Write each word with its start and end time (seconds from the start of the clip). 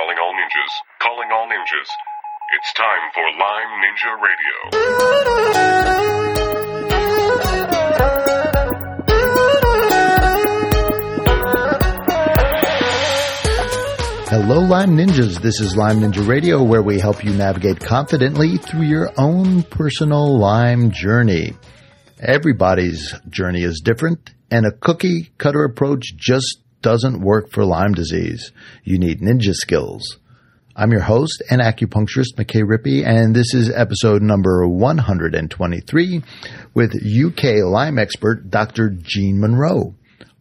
Calling 0.00 0.16
all 0.18 0.32
ninjas. 0.32 0.72
Calling 1.02 1.30
all 1.30 1.46
ninjas. 1.46 1.90
It's 2.56 2.72
time 2.72 3.10
for 3.12 3.22
Lyme 3.38 3.82
Ninja 3.84 4.12
Radio. 4.24 4.56
Hello, 14.30 14.60
Lyme 14.60 14.96
Ninjas. 14.96 15.42
This 15.42 15.60
is 15.60 15.76
Lyme 15.76 16.00
Ninja 16.00 16.26
Radio, 16.26 16.62
where 16.62 16.82
we 16.82 16.98
help 16.98 17.22
you 17.22 17.34
navigate 17.34 17.80
confidently 17.80 18.56
through 18.56 18.84
your 18.84 19.12
own 19.18 19.62
personal 19.64 20.38
Lyme 20.38 20.92
journey. 20.92 21.52
Everybody's 22.18 23.14
journey 23.28 23.64
is 23.64 23.82
different, 23.84 24.30
and 24.50 24.64
a 24.64 24.72
cookie 24.72 25.30
cutter 25.36 25.64
approach 25.64 26.16
just 26.16 26.56
doesn't 26.82 27.20
work 27.20 27.50
for 27.50 27.64
Lyme 27.64 27.92
disease. 27.92 28.52
You 28.84 28.98
need 28.98 29.20
ninja 29.20 29.54
skills. 29.54 30.18
I'm 30.76 30.92
your 30.92 31.02
host 31.02 31.42
and 31.50 31.60
acupuncturist, 31.60 32.36
McKay 32.36 32.62
Rippey, 32.62 33.04
and 33.04 33.34
this 33.34 33.54
is 33.54 33.70
episode 33.70 34.22
number 34.22 34.66
123 34.66 36.22
with 36.72 36.94
UK 36.94 37.64
Lyme 37.64 37.98
expert 37.98 38.50
Dr. 38.50 38.90
Jean 38.90 39.40
Munro. 39.40 39.94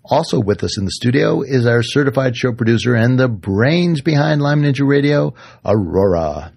Also 0.06 0.40
with 0.40 0.64
us 0.64 0.78
in 0.78 0.86
the 0.86 0.92
studio 0.92 1.42
is 1.42 1.66
our 1.66 1.84
certified 1.84 2.36
show 2.36 2.54
producer 2.54 2.96
and 2.96 3.20
the 3.20 3.28
brains 3.28 4.02
behind 4.02 4.42
Lyme 4.42 4.62
Ninja 4.62 4.88
Radio, 4.88 5.34
Aurora. 5.66 6.54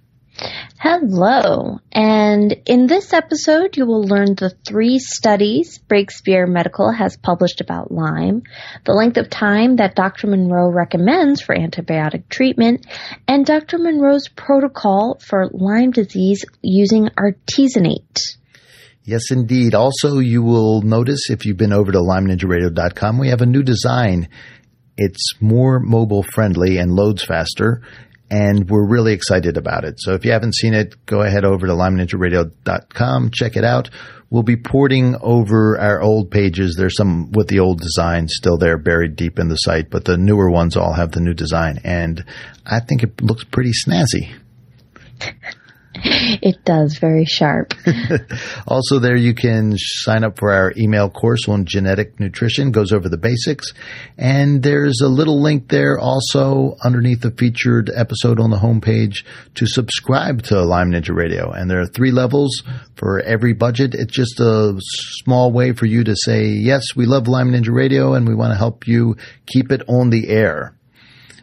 Hello. 0.79 1.79
And 1.93 2.57
in 2.67 2.87
this 2.87 3.13
episode, 3.13 3.77
you 3.77 3.87
will 3.87 4.03
learn 4.03 4.35
the 4.35 4.51
three 4.67 4.99
studies 4.99 5.79
Breakspear 5.89 6.49
Medical 6.49 6.91
has 6.91 7.17
published 7.17 7.61
about 7.61 7.93
Lyme, 7.93 8.43
the 8.85 8.93
length 8.93 9.17
of 9.17 9.31
time 9.31 9.77
that 9.77 9.95
Dr. 9.95 10.27
Munro 10.27 10.71
recommends 10.71 11.41
for 11.41 11.55
antibiotic 11.55 12.29
treatment, 12.29 12.87
and 13.29 13.47
Dr. 13.47 13.79
Munro's 13.79 14.29
protocol 14.29 15.19
for 15.21 15.49
Lyme 15.53 15.93
disease 15.93 16.45
using 16.63 17.09
artesunate. 17.17 18.37
Yes, 19.05 19.31
indeed. 19.31 19.75
Also, 19.75 20.19
you 20.19 20.43
will 20.43 20.83
notice 20.83 21.31
if 21.31 21.45
you've 21.45 21.57
been 21.57 21.73
over 21.73 21.91
to 21.91 21.99
LymeNinjaRadio.com, 21.99 23.19
we 23.19 23.29
have 23.29 23.41
a 23.41 23.47
new 23.47 23.63
design. 23.63 24.29
It's 24.97 25.41
more 25.41 25.81
mobile 25.81 26.23
friendly 26.23 26.79
and 26.79 26.93
loads 26.93 27.25
faster, 27.25 27.83
and 28.33 28.71
we're 28.71 28.89
really 28.89 29.13
excited 29.13 29.59
about 29.59 29.85
it. 29.85 30.01
So 30.01 30.15
if 30.15 30.25
you 30.25 30.33
haven't 30.33 30.55
seen 30.55 30.73
it, 30.73 31.05
go 31.05 31.21
ahead 31.21 31.45
over 31.45 31.67
to 31.67 31.75
LymeNinjaRadio.com, 31.75 33.31
check 33.31 33.57
it 33.57 33.65
out. 33.65 33.91
We'll 34.31 34.43
be 34.43 34.57
porting 34.57 35.17
over 35.21 35.79
our 35.79 36.01
old 36.01 36.31
pages. 36.31 36.75
There's 36.79 36.97
some 36.97 37.31
with 37.33 37.49
the 37.49 37.59
old 37.59 37.81
design 37.81 38.29
still 38.29 38.57
there 38.57 38.79
buried 38.79 39.17
deep 39.17 39.39
in 39.39 39.49
the 39.49 39.57
site, 39.57 39.91
but 39.91 40.07
the 40.07 40.17
newer 40.17 40.51
ones 40.51 40.79
all 40.79 40.95
have 40.95 41.13
the 41.13 41.21
new 41.21 41.35
design, 41.35 41.81
and 41.85 42.25
I 42.65 42.81
think 42.81 43.03
it 43.03 43.21
looks 43.21 43.45
pretty 43.45 43.73
snazzy. 43.73 44.35
It 46.45 46.65
does 46.65 46.99
very 46.99 47.25
sharp. 47.25 47.75
Also, 48.67 48.99
there 48.99 49.17
you 49.17 49.35
can 49.35 49.75
sign 49.77 50.25
up 50.25 50.39
for 50.39 50.53
our 50.53 50.73
email 50.77 51.11
course 51.11 51.49
on 51.49 51.65
genetic 51.67 52.19
nutrition, 52.21 52.71
goes 52.71 52.93
over 52.93 53.09
the 53.09 53.17
basics. 53.19 53.73
And 54.17 54.63
there's 54.63 55.01
a 55.03 55.09
little 55.09 55.41
link 55.43 55.69
there 55.69 55.99
also 55.99 56.77
underneath 56.83 57.21
the 57.21 57.31
featured 57.33 57.91
episode 57.95 58.41
on 58.41 58.51
the 58.51 58.57
homepage 58.57 59.25
to 59.57 59.67
subscribe 59.67 60.43
to 60.45 60.63
Lyme 60.65 60.93
Ninja 60.93 61.15
Radio. 61.15 61.51
And 61.51 61.71
there 61.71 61.81
are 61.81 61.87
three 61.87 62.13
levels 62.13 62.63
for 62.97 63.21
every 63.21 63.53
budget. 63.53 63.95
It's 63.95 64.15
just 64.15 64.41
a 64.41 64.75
small 65.25 65.53
way 65.53 65.73
for 65.73 65.87
you 65.87 66.05
to 66.05 66.15
say, 66.17 66.47
yes, 66.47 66.83
we 66.97 67.05
love 67.07 67.29
Lyme 67.29 67.53
Ninja 67.53 67.73
Radio 67.75 68.15
and 68.15 68.27
we 68.29 68.35
want 68.35 68.53
to 68.53 68.59
help 68.59 68.87
you 68.87 69.17
keep 69.47 69.71
it 69.71 69.83
on 69.89 70.11
the 70.11 70.29
air. 70.29 70.75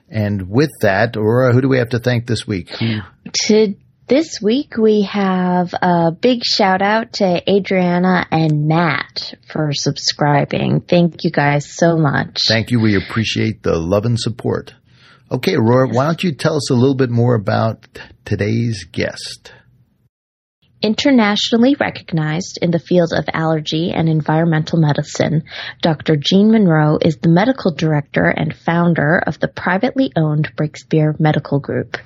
And 0.09 0.49
with 0.49 0.71
that, 0.81 1.15
Aurora, 1.15 1.53
who 1.53 1.61
do 1.61 1.69
we 1.69 1.77
have 1.77 1.89
to 1.89 1.99
thank 1.99 2.25
this 2.25 2.47
week? 2.47 2.69
Who- 2.69 2.99
to 3.45 3.75
this 4.09 4.41
week, 4.41 4.75
we 4.75 5.03
have 5.03 5.73
a 5.79 6.11
big 6.11 6.43
shout 6.43 6.81
out 6.81 7.13
to 7.13 7.43
Adriana 7.49 8.25
and 8.31 8.67
Matt 8.67 9.35
for 9.51 9.71
subscribing. 9.71 10.81
Thank 10.81 11.23
you 11.23 11.31
guys 11.31 11.69
so 11.69 11.95
much. 11.95 12.41
Thank 12.47 12.71
you. 12.71 12.79
We 12.79 12.97
appreciate 12.97 13.61
the 13.61 13.77
love 13.77 14.05
and 14.05 14.19
support. 14.19 14.73
Okay, 15.31 15.53
Aurora, 15.53 15.89
why 15.89 16.07
don't 16.07 16.23
you 16.23 16.33
tell 16.33 16.55
us 16.55 16.71
a 16.71 16.73
little 16.73 16.95
bit 16.95 17.11
more 17.11 17.35
about 17.35 17.87
today's 18.25 18.83
guest? 18.83 19.53
Internationally 20.81 21.75
recognized 21.77 22.57
in 22.61 22.71
the 22.71 22.79
field 22.79 23.11
of 23.13 23.25
allergy 23.33 23.91
and 23.91 24.07
environmental 24.07 24.79
medicine, 24.79 25.43
Dr. 25.81 26.15
Jean 26.15 26.51
Munro 26.51 26.97
is 27.01 27.17
the 27.17 27.27
medical 27.27 27.73
director 27.73 28.29
and 28.29 28.55
founder 28.55 29.21
of 29.27 29.37
the 29.41 29.49
privately 29.49 30.13
owned 30.15 30.55
Breakspear 30.55 31.19
Medical 31.19 31.59
Group. 31.59 31.97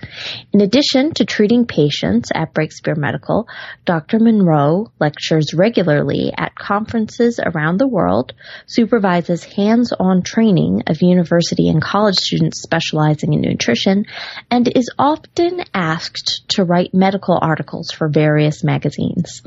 In 0.54 0.62
addition 0.62 1.14
to 1.14 1.26
treating 1.26 1.68
patients 1.68 2.32
at 2.34 2.56
Breakspear 2.56 2.98
Medical, 2.98 3.48
Dr. 3.86 4.18
Munro 4.18 4.92
lectures 5.00 5.54
regularly 5.54 6.34
at 6.36 6.56
conferences 6.56 7.40
around 7.40 7.78
the 7.78 7.88
world, 7.88 8.34
supervises 8.66 9.44
hands-on 9.44 10.24
training 10.24 10.82
of 10.88 11.04
university 11.04 11.70
and 11.70 11.80
college 11.80 12.16
students 12.16 12.64
specializing 12.64 13.34
in 13.34 13.42
nutrition, 13.42 14.06
and 14.50 14.68
is 14.76 14.90
often 14.98 15.62
asked 15.76 16.42
to 16.48 16.64
write 16.64 16.96
medical 16.96 17.38
articles 17.40 17.92
for 17.92 18.10
various 18.10 18.62
magazines. 18.63 19.41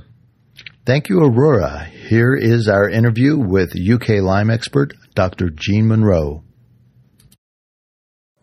Thank 0.84 1.08
you, 1.08 1.20
Aurora. 1.20 1.84
Here 1.84 2.34
is 2.34 2.68
our 2.68 2.88
interview 2.88 3.36
with 3.36 3.74
UK 3.74 4.22
Lyme 4.22 4.50
expert, 4.50 4.94
Dr. 5.14 5.50
Jean 5.50 5.88
Munro. 5.88 6.44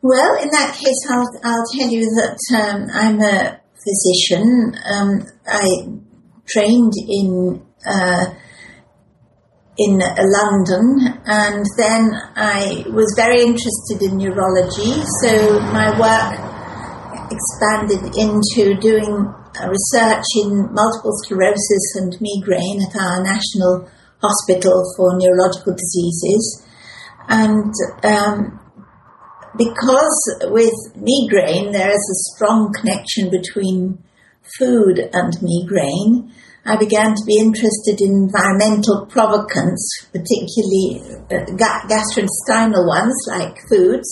Well, 0.02 0.36
in 0.42 0.50
that 0.50 0.76
case, 0.76 1.08
I'll, 1.10 1.30
I'll 1.46 1.64
tell 1.78 1.90
you 1.90 2.04
that 2.20 2.38
um, 2.60 2.88
I'm 2.94 3.22
a 3.22 3.62
physician. 3.80 4.76
Um, 4.86 5.26
I 5.48 5.66
trained 6.46 6.92
in 7.08 7.66
uh, 7.86 8.26
in 9.78 10.02
uh, 10.02 10.16
London, 10.20 11.22
and 11.26 11.66
then 11.78 12.12
I 12.36 12.86
was 12.92 13.14
very 13.16 13.42
interested 13.42 14.02
in 14.02 14.18
neurology. 14.18 15.02
So 15.22 15.60
my 15.72 15.98
work 15.98 17.32
expanded 17.32 18.16
into 18.18 18.76
doing 18.80 19.34
research 19.62 20.26
in 20.36 20.74
multiple 20.74 21.14
sclerosis 21.24 21.96
and 21.96 22.16
migraine 22.20 22.82
at 22.82 22.96
our 22.96 23.24
National 23.24 23.90
Hospital 24.22 24.84
for 24.96 25.18
Neurological 25.18 25.74
Diseases, 25.74 26.66
and 27.28 27.74
um, 28.04 28.60
because 29.58 30.38
with 30.44 30.74
migraine 30.96 31.72
there 31.72 31.92
is 31.92 31.96
a 31.96 32.36
strong 32.36 32.74
connection 32.74 33.30
between 33.30 34.04
food 34.58 35.00
and 35.14 35.34
migraine, 35.42 36.34
I 36.66 36.78
began 36.78 37.14
to 37.14 37.26
be 37.28 37.40
interested 37.40 38.00
in 38.00 38.30
environmental 38.30 39.06
provocants, 39.08 40.08
particularly 40.12 41.04
uh, 41.30 41.46
ga- 41.56 41.88
gastrointestinal 41.88 42.88
ones 42.88 43.16
like 43.28 43.58
foods, 43.70 44.08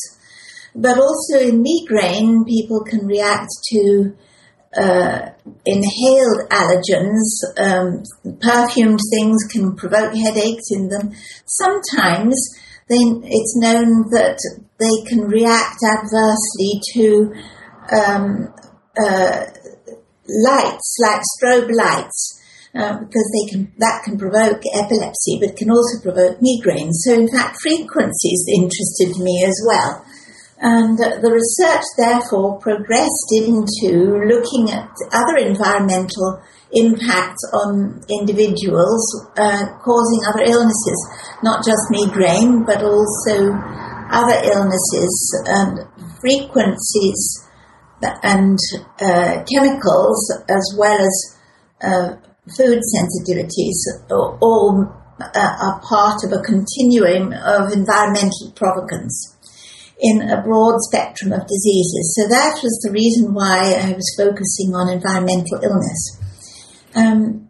but 0.75 0.99
also 0.99 1.39
in 1.39 1.63
migraine, 1.63 2.43
people 2.45 2.83
can 2.83 3.05
react 3.07 3.49
to 3.71 4.15
uh, 4.77 5.29
inhaled 5.65 6.49
allergens. 6.49 7.27
Um, 7.57 8.03
perfumed 8.39 8.99
things 9.13 9.43
can 9.51 9.75
provoke 9.75 10.13
headaches 10.15 10.65
in 10.71 10.89
them. 10.89 11.11
Sometimes 11.45 12.35
they, 12.89 12.97
it's 12.97 13.57
known 13.57 14.09
that 14.11 14.39
they 14.79 15.09
can 15.09 15.27
react 15.27 15.79
adversely 15.83 16.81
to 16.93 17.33
um, 17.95 18.53
uh, 19.01 19.45
lights, 20.27 20.97
like 21.01 21.21
strobe 21.37 21.71
lights. 21.73 22.37
Uh, 22.73 22.99
because 22.99 23.27
they 23.35 23.51
can 23.51 23.69
that 23.79 24.01
can 24.05 24.17
provoke 24.17 24.61
epilepsy, 24.73 25.37
but 25.41 25.57
can 25.57 25.69
also 25.69 25.99
provoke 26.01 26.39
migraines. 26.39 27.03
So, 27.03 27.13
in 27.13 27.27
fact, 27.27 27.57
frequencies 27.61 28.45
interested 28.47 29.21
me 29.21 29.43
as 29.45 29.61
well. 29.67 30.05
And 30.61 30.95
the 30.95 31.33
research 31.33 31.81
therefore 31.97 32.61
progressed 32.61 33.29
into 33.33 34.21
looking 34.29 34.69
at 34.69 34.93
other 35.09 35.41
environmental 35.41 36.37
impacts 36.71 37.41
on 37.65 38.05
individuals 38.05 39.01
uh, 39.41 39.65
causing 39.81 40.21
other 40.29 40.45
illnesses, 40.45 40.99
not 41.41 41.65
just 41.65 41.81
migraine, 41.89 42.63
but 42.63 42.85
also 42.85 43.57
other 44.13 44.37
illnesses 44.53 45.43
and 45.49 45.79
frequencies 46.21 47.49
and 48.21 48.59
uh, 49.01 49.43
chemicals 49.49 50.21
as 50.47 50.75
well 50.77 51.01
as 51.01 51.37
uh, 51.81 52.15
food 52.55 52.79
sensitivities 52.85 53.81
all 54.09 54.85
uh, 55.19 55.29
are 55.33 55.81
part 55.81 56.23
of 56.23 56.31
a 56.31 56.41
continuum 56.43 57.33
of 57.33 57.71
environmental 57.73 58.51
provocants 58.55 59.30
in 60.01 60.29
a 60.29 60.41
broad 60.41 60.79
spectrum 60.81 61.31
of 61.31 61.47
diseases. 61.47 62.17
So 62.17 62.27
that 62.29 62.59
was 62.63 62.81
the 62.83 62.91
reason 62.91 63.33
why 63.33 63.75
I 63.79 63.93
was 63.93 64.15
focusing 64.17 64.73
on 64.73 64.89
environmental 64.89 65.61
illness. 65.61 66.19
Um, 66.95 67.47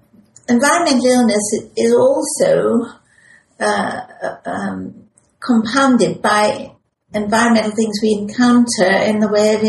environmental 0.50 1.06
illness 1.06 1.72
is 1.78 1.94
also 1.94 2.86
uh, 3.60 4.02
um, 4.46 5.08
compounded 5.40 6.22
by 6.22 6.76
environmental 7.14 7.72
things 7.72 8.00
we 8.04 8.18
encounter 8.20 8.92
in 9.06 9.20
the 9.20 9.30
way 9.32 9.56
of 9.56 9.64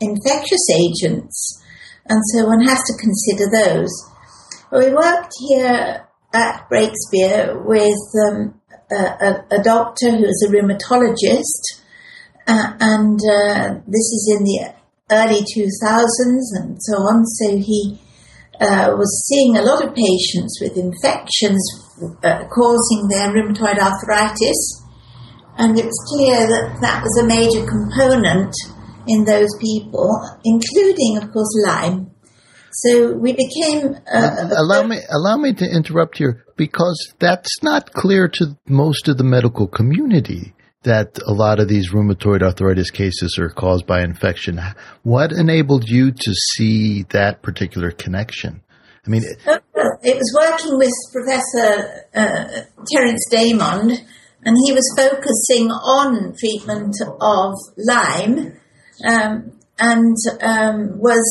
infectious 0.00 0.66
agents, 0.74 1.62
and 2.06 2.20
so 2.32 2.46
one 2.46 2.62
has 2.62 2.78
to 2.78 2.94
consider 3.00 3.50
those. 3.50 3.90
We 4.70 4.94
worked 4.94 5.32
here 5.48 6.06
at 6.32 6.68
Breakspear 6.70 7.64
with 7.64 7.98
um, 8.28 8.60
a, 8.90 9.44
a, 9.50 9.62
doctor 9.62 10.10
who 10.10 10.24
is 10.24 10.46
a 10.46 10.52
rheumatologist, 10.52 11.82
uh, 12.48 12.72
and 12.80 13.20
uh, 13.20 13.74
this 13.86 14.08
is 14.16 14.36
in 14.38 14.44
the 14.44 14.74
early 15.10 15.40
2000s 15.40 16.46
and 16.56 16.78
so 16.80 16.94
on. 16.96 17.24
So 17.26 17.58
he 17.58 18.00
uh, 18.58 18.94
was 18.96 19.26
seeing 19.28 19.56
a 19.56 19.62
lot 19.62 19.84
of 19.84 19.94
patients 19.94 20.58
with 20.60 20.76
infections 20.76 21.60
uh, 22.24 22.48
causing 22.48 23.08
their 23.08 23.28
rheumatoid 23.28 23.78
arthritis, 23.78 24.82
and 25.58 25.78
it's 25.78 25.98
clear 26.08 26.38
that 26.38 26.78
that 26.80 27.02
was 27.02 27.18
a 27.22 27.26
major 27.26 27.66
component 27.68 28.54
in 29.06 29.24
those 29.24 29.50
people, 29.60 30.10
including, 30.44 31.18
of 31.18 31.30
course, 31.32 31.52
Lyme. 31.66 32.10
So 32.72 33.12
we 33.12 33.32
became. 33.32 33.96
Uh, 34.10 34.50
allow 34.56 34.84
me, 34.84 35.00
allow 35.10 35.36
me 35.36 35.52
to 35.52 35.64
interrupt 35.64 36.16
here 36.16 36.44
because 36.56 37.12
that's 37.18 37.62
not 37.62 37.92
clear 37.92 38.28
to 38.28 38.56
most 38.68 39.08
of 39.08 39.18
the 39.18 39.24
medical 39.24 39.66
community 39.66 40.54
that 40.88 41.18
a 41.26 41.32
lot 41.32 41.60
of 41.60 41.68
these 41.68 41.92
rheumatoid 41.92 42.42
arthritis 42.42 42.90
cases 42.90 43.38
are 43.38 43.50
caused 43.50 43.86
by 43.86 44.02
infection. 44.02 44.58
What 45.02 45.32
enabled 45.32 45.84
you 45.86 46.12
to 46.12 46.34
see 46.34 47.04
that 47.10 47.42
particular 47.42 47.90
connection? 47.90 48.62
I 49.06 49.10
mean, 49.10 49.22
it, 49.22 49.38
it 50.02 50.16
was 50.16 50.36
working 50.40 50.78
with 50.78 50.92
Professor 51.12 52.06
uh, 52.14 52.62
Terence 52.90 53.28
Damond, 53.30 53.98
and 54.44 54.56
he 54.64 54.72
was 54.72 54.94
focusing 54.96 55.70
on 55.70 56.34
treatment 56.38 56.94
of 57.20 57.54
Lyme. 57.76 58.58
Um, 59.06 59.52
and 59.80 60.16
um, 60.40 60.98
was 60.98 61.22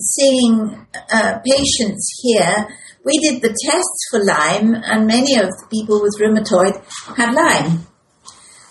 seeing 0.00 0.86
uh, 1.12 1.38
patients 1.46 2.20
here. 2.22 2.66
We 3.04 3.18
did 3.18 3.40
the 3.40 3.56
tests 3.64 4.08
for 4.10 4.24
Lyme, 4.24 4.74
and 4.74 5.06
many 5.06 5.36
of 5.36 5.46
the 5.46 5.66
people 5.70 6.02
with 6.02 6.18
rheumatoid 6.20 6.82
had 7.16 7.34
Lyme. 7.34 7.86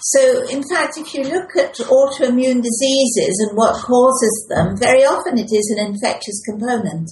So, 0.09 0.47
in 0.47 0.63
fact, 0.63 0.97
if 0.97 1.13
you 1.13 1.23
look 1.23 1.57
at 1.57 1.75
autoimmune 1.75 2.63
diseases 2.63 3.45
and 3.45 3.57
what 3.57 3.75
causes 3.83 4.47
them, 4.47 4.77
very 4.77 5.03
often 5.03 5.37
it 5.37 5.49
is 5.51 5.75
an 5.77 5.85
infectious 5.85 6.41
component. 6.45 7.11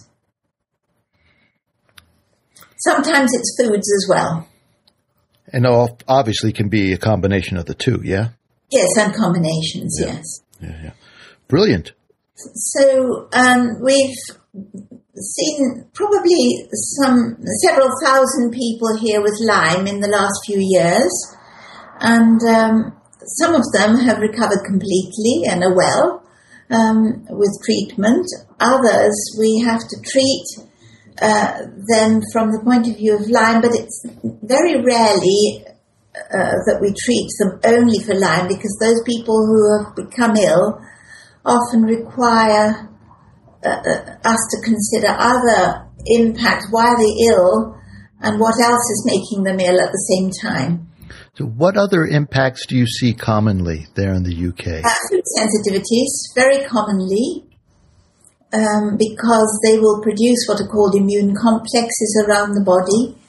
Sometimes 2.78 3.32
it's 3.34 3.58
foods 3.60 3.92
as 3.94 4.08
well. 4.10 4.48
And 5.52 5.68
obviously 6.08 6.54
can 6.54 6.70
be 6.70 6.94
a 6.94 6.98
combination 6.98 7.58
of 7.58 7.66
the 7.66 7.74
two, 7.74 8.00
yeah? 8.02 8.30
Yes, 8.72 8.98
and 8.98 9.14
combinations, 9.14 9.98
yeah. 10.00 10.14
yes. 10.14 10.26
Yeah, 10.62 10.84
yeah. 10.84 10.92
Brilliant. 11.50 11.92
So 12.36 13.28
um, 13.34 13.82
we've 13.84 14.16
seen 15.18 15.86
probably 15.94 16.70
some 16.72 17.36
several 17.62 17.90
thousand 18.02 18.52
people 18.52 18.98
here 19.02 19.22
with 19.22 19.38
Lyme 19.42 19.86
in 19.86 20.00
the 20.00 20.08
last 20.08 20.46
few 20.46 20.60
years, 20.62 21.12
and 22.06 22.40
um, 22.44 22.94
some 23.42 23.56
of 23.56 23.66
them 23.74 23.98
have 23.98 24.20
recovered 24.22 24.62
completely 24.64 25.50
and 25.50 25.64
are 25.64 25.76
well 25.76 26.22
um, 26.70 27.26
with 27.30 27.50
treatment. 27.66 28.26
Others 28.60 29.36
we 29.40 29.60
have 29.66 29.82
to 29.82 29.98
treat 30.06 30.46
uh, 31.20 31.66
them 31.90 32.22
from 32.32 32.52
the 32.52 32.62
point 32.64 32.88
of 32.88 32.98
view 32.98 33.16
of 33.16 33.28
Lyme, 33.28 33.62
but 33.62 33.74
it's 33.74 34.06
very 34.44 34.84
rarely 34.86 35.66
uh, 36.14 36.62
that 36.70 36.78
we 36.80 36.94
treat 36.94 37.26
them 37.42 37.60
only 37.66 37.98
for 38.06 38.14
Lyme 38.14 38.48
because 38.48 38.78
those 38.80 39.02
people 39.04 39.42
who 39.42 39.60
have 39.82 39.96
become 39.96 40.38
ill 40.38 40.80
often 41.44 41.84
require 41.84 42.88
uh, 43.66 43.82
uh, 43.82 44.18
us 44.24 44.42
to 44.54 44.62
consider 44.62 45.10
other 45.10 45.90
impacts, 46.06 46.68
why 46.70 46.86
are 46.86 46.98
they're 46.98 47.34
ill, 47.34 47.82
and 48.22 48.40
what 48.40 48.62
else 48.62 48.86
is 48.94 49.10
making 49.10 49.44
them 49.44 49.60
ill 49.60 49.82
at 49.82 49.92
the 49.92 50.06
same 50.14 50.30
time. 50.30 50.86
So, 51.36 51.44
what 51.44 51.76
other 51.76 52.06
impacts 52.06 52.66
do 52.66 52.78
you 52.78 52.88
see 52.88 53.14
commonly 53.14 53.88
there 53.96 54.14
in 54.14 54.24
the 54.24 54.32
UK? 54.32 54.88
Food 55.12 55.24
sensitivities, 55.36 56.32
very 56.34 56.64
commonly, 56.64 57.44
um, 58.54 58.96
because 58.96 59.60
they 59.68 59.78
will 59.78 60.02
produce 60.02 60.46
what 60.48 60.62
are 60.62 60.68
called 60.68 60.96
immune 60.96 61.36
complexes 61.36 62.24
around 62.26 62.54
the 62.54 62.64
body, 62.64 63.20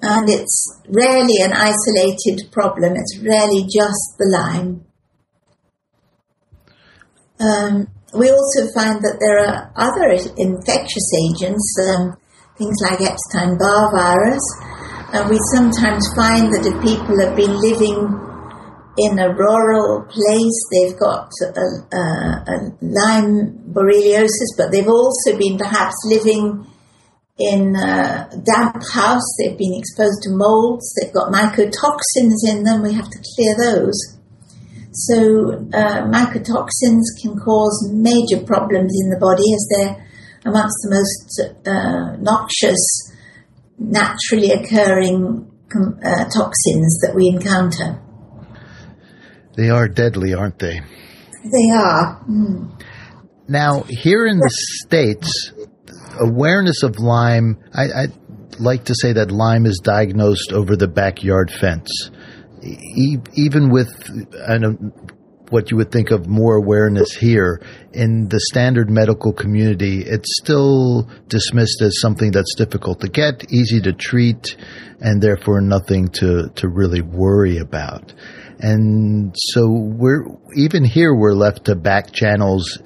and 0.00 0.30
it's 0.30 0.80
rarely 0.88 1.36
an 1.42 1.52
isolated 1.52 2.50
problem. 2.50 2.94
It's 2.96 3.18
rarely 3.18 3.64
just 3.64 4.16
the 4.16 4.24
Lyme. 4.32 4.86
Um, 7.40 7.88
we 8.14 8.30
also 8.30 8.72
find 8.72 9.04
that 9.04 9.20
there 9.20 9.36
are 9.36 9.70
other 9.76 10.16
infectious 10.38 11.12
agents, 11.28 11.76
um, 11.92 12.16
things 12.56 12.76
like 12.80 13.02
Epstein 13.02 13.58
Barr 13.58 13.92
virus, 13.92 14.44
and 15.12 15.28
we 15.28 15.38
sometimes 15.52 16.06
find 16.14 16.52
that 16.52 16.66
if 16.66 16.74
people 16.82 17.18
have 17.20 17.36
been 17.36 17.56
living 17.60 18.30
in 18.98 19.18
a 19.18 19.34
rural 19.34 20.02
place, 20.06 20.60
they've 20.70 20.98
got 20.98 21.30
a, 21.42 21.96
a, 21.96 22.02
a 22.46 22.56
Lyme 22.80 23.58
borreliosis, 23.72 24.54
but 24.56 24.70
they've 24.70 24.88
also 24.88 25.36
been 25.38 25.58
perhaps 25.58 25.94
living 26.04 26.66
in 27.38 27.74
a 27.74 28.28
damp 28.44 28.82
house, 28.92 29.24
they've 29.38 29.56
been 29.56 29.74
exposed 29.74 30.22
to 30.22 30.30
molds, 30.30 30.94
they've 30.94 31.14
got 31.14 31.32
mycotoxins 31.32 32.44
in 32.46 32.64
them, 32.64 32.82
we 32.82 32.92
have 32.92 33.08
to 33.08 33.18
clear 33.34 33.56
those. 33.56 33.96
So 34.92 35.54
uh, 35.72 36.02
mycotoxins 36.10 37.06
can 37.22 37.38
cause 37.38 37.90
major 37.92 38.44
problems 38.44 38.92
in 39.02 39.10
the 39.10 39.18
body 39.18 39.54
as 39.54 39.68
they're 39.70 40.06
amongst 40.44 40.76
the 40.82 40.90
most 40.90 41.66
uh, 41.66 42.16
noxious, 42.20 43.09
naturally 43.80 44.50
occurring 44.50 45.50
uh, 45.74 46.24
toxins 46.32 47.00
that 47.00 47.12
we 47.14 47.28
encounter. 47.28 48.00
They 49.56 49.70
are 49.70 49.88
deadly, 49.88 50.32
aren't 50.34 50.58
they? 50.58 50.80
They 51.42 51.70
are. 51.74 52.24
Mm. 52.28 52.82
Now, 53.48 53.84
here 53.88 54.26
in 54.26 54.38
the 54.38 54.50
States, 54.50 55.52
awareness 56.20 56.82
of 56.82 56.98
Lyme, 56.98 57.58
I, 57.74 57.84
I 57.84 58.06
like 58.58 58.84
to 58.84 58.94
say 58.94 59.14
that 59.14 59.32
Lyme 59.32 59.66
is 59.66 59.80
diagnosed 59.82 60.52
over 60.52 60.76
the 60.76 60.86
backyard 60.86 61.50
fence 61.50 62.10
even 62.62 63.70
with 63.70 63.88
what 65.50 65.70
you 65.70 65.76
would 65.76 65.92
think 65.92 66.10
of 66.10 66.26
more 66.26 66.56
awareness 66.56 67.12
here 67.12 67.60
in 67.92 68.28
the 68.28 68.40
standard 68.40 68.88
medical 68.88 69.32
community, 69.32 70.02
it's 70.02 70.38
still 70.40 71.08
dismissed 71.28 71.82
as 71.82 72.00
something 72.00 72.30
that's 72.30 72.54
difficult 72.54 73.00
to 73.00 73.08
get, 73.08 73.52
easy 73.52 73.80
to 73.82 73.92
treat, 73.92 74.56
and 75.00 75.20
therefore 75.20 75.60
nothing 75.60 76.08
to, 76.08 76.48
to 76.54 76.68
really 76.68 77.02
worry 77.02 77.58
about. 77.58 78.12
And 78.60 79.34
so 79.36 79.68
we're, 79.68 80.24
even 80.54 80.84
here, 80.84 81.14
we're 81.14 81.34
left 81.34 81.64
to 81.66 81.74
back 81.74 82.12
channels 82.12 82.78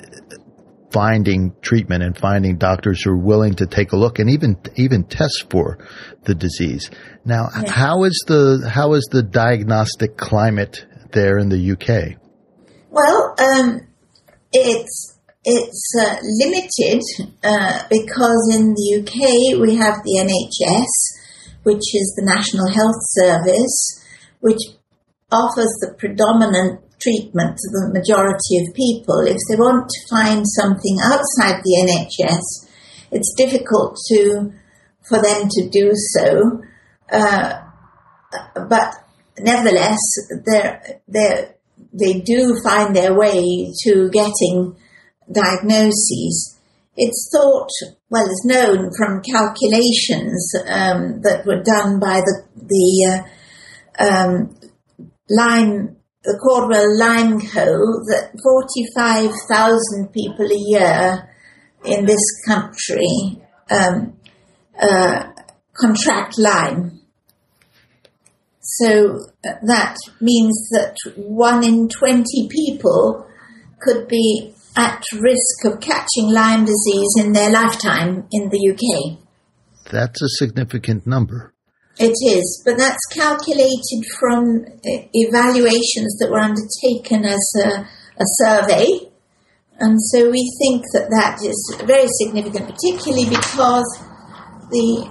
finding 0.95 1.53
treatment 1.61 2.05
and 2.05 2.17
finding 2.17 2.57
doctors 2.57 3.03
who 3.03 3.11
are 3.11 3.17
willing 3.17 3.53
to 3.53 3.67
take 3.67 3.91
a 3.91 3.97
look 3.97 4.21
and 4.21 4.31
even 4.31 4.57
even 4.77 5.03
test 5.03 5.51
for 5.51 5.77
the 6.23 6.37
disease. 6.37 6.89
Now, 7.25 7.49
how 7.67 8.05
is 8.05 8.25
the 8.29 8.71
how 8.73 8.95
is 8.95 9.09
the 9.11 9.25
diagnostic 9.25 10.17
climate 10.17 10.87
there 11.11 11.37
in 11.39 11.49
the 11.49 11.73
UK? 11.73 12.17
Well, 12.95 13.35
um, 13.41 13.89
it's 14.53 15.19
it's 15.45 15.95
uh, 16.01 16.15
limited 16.23 17.03
uh, 17.43 17.83
because 17.91 18.55
in 18.55 18.73
the 18.73 19.03
UK 19.03 19.61
we 19.61 19.75
have 19.75 19.97
the 20.05 20.23
NHS, 20.23 20.87
which 21.65 21.83
is 21.93 22.15
the 22.15 22.25
National 22.25 22.71
Health 22.73 23.03
Service, 23.19 24.01
which 24.39 24.61
offers 25.33 25.75
the 25.81 25.97
predominant 25.99 26.83
treatment 27.03 27.57
to 27.57 27.69
the 27.73 27.91
majority 27.93 28.63
of 28.63 28.75
people. 28.77 29.27
If 29.27 29.39
they 29.51 29.57
want 29.57 29.89
to 29.89 30.09
find 30.09 30.45
something 30.47 30.97
outside 31.03 31.65
the 31.65 31.75
NHS, 31.91 32.71
it's 33.11 33.35
difficult 33.37 33.99
to 34.11 34.53
for 35.09 35.21
them 35.21 35.49
to 35.51 35.69
do 35.69 35.91
so. 36.15 36.63
Uh, 37.11 37.61
but 38.69 38.95
nevertheless, 39.41 39.99
they 40.47 41.01
they 41.09 41.55
they 41.93 42.21
do 42.21 42.59
find 42.63 42.95
their 42.95 43.17
way 43.17 43.73
to 43.85 44.11
getting 44.11 44.77
diagnoses. 45.33 46.59
It's 46.97 47.31
thought, 47.33 47.71
well, 48.11 48.25
it's 48.27 48.45
known 48.45 48.91
from 48.97 49.23
calculations 49.23 50.53
um, 50.67 51.23
that 51.23 51.45
were 51.45 51.63
done 51.63 51.99
by 51.99 52.21
the 52.21 52.45
the 52.57 53.25
uh, 53.99 54.05
um, 54.05 54.57
Lyme 55.29 55.97
the 56.25 56.39
Caudwell 56.43 56.99
Lyme 56.99 57.39
Co. 57.39 57.67
that 58.09 58.33
45,000 58.43 60.09
people 60.13 60.47
a 60.47 60.57
year 60.57 61.29
in 61.85 62.07
this 62.07 62.25
country 62.47 63.43
um, 63.71 64.17
uh, 64.81 65.27
contract 65.77 66.39
Lyme. 66.39 67.01
So 68.81 69.19
that 69.43 69.97
means 70.21 70.69
that 70.73 70.97
one 71.17 71.65
in 71.65 71.89
20 71.89 72.25
people 72.51 73.27
could 73.81 74.09
be 74.09 74.55
at 74.77 75.03
risk 75.13 75.65
of 75.65 75.81
catching 75.81 76.33
Lyme 76.33 76.65
disease 76.65 77.15
in 77.19 77.33
their 77.33 77.51
lifetime 77.51 78.27
in 78.33 78.49
the 78.51 78.71
UK. 78.73 79.19
That's 79.93 80.23
a 80.23 80.29
significant 80.29 81.07
number. 81.07 81.53
It 81.99 82.15
is, 82.27 82.63
but 82.65 82.77
that's 82.77 83.07
calculated 83.13 84.03
from 84.19 84.65
uh, 84.67 85.07
evaluations 85.13 86.19
that 86.19 86.29
were 86.29 86.41
undertaken 86.41 87.25
as 87.25 87.47
a, 87.63 87.87
a 88.19 88.27
survey. 88.43 88.87
And 89.79 90.01
so 90.11 90.29
we 90.31 90.43
think 90.59 90.83
that 90.95 91.11
that 91.11 91.39
is 91.45 91.77
very 91.87 92.09
significant, 92.09 92.67
particularly 92.75 93.29
because 93.29 93.87
the 94.71 95.07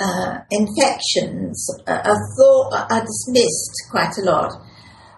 uh, 0.00 0.38
infections 0.50 1.66
are, 1.86 2.16
thought, 2.36 2.86
are 2.90 3.04
dismissed 3.04 3.76
quite 3.90 4.16
a 4.18 4.24
lot. 4.24 4.52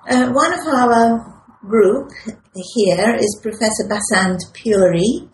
Uh, 0.08 0.30
one 0.32 0.52
of 0.52 0.66
our 0.66 1.42
group 1.60 2.10
here 2.74 3.14
is 3.14 3.40
Professor 3.40 3.88
Basant 3.88 4.40
Puri, 4.52 5.28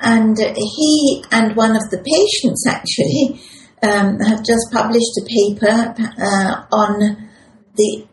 and 0.00 0.38
he 0.38 1.22
and 1.30 1.54
one 1.54 1.76
of 1.76 1.90
the 1.90 1.98
patients 1.98 2.66
actually 2.66 3.40
um, 3.82 4.18
have 4.20 4.42
just 4.44 4.72
published 4.72 5.20
a 5.20 5.26
paper 5.28 5.94
uh, 6.18 6.64
on 6.72 7.28
the 7.76 8.06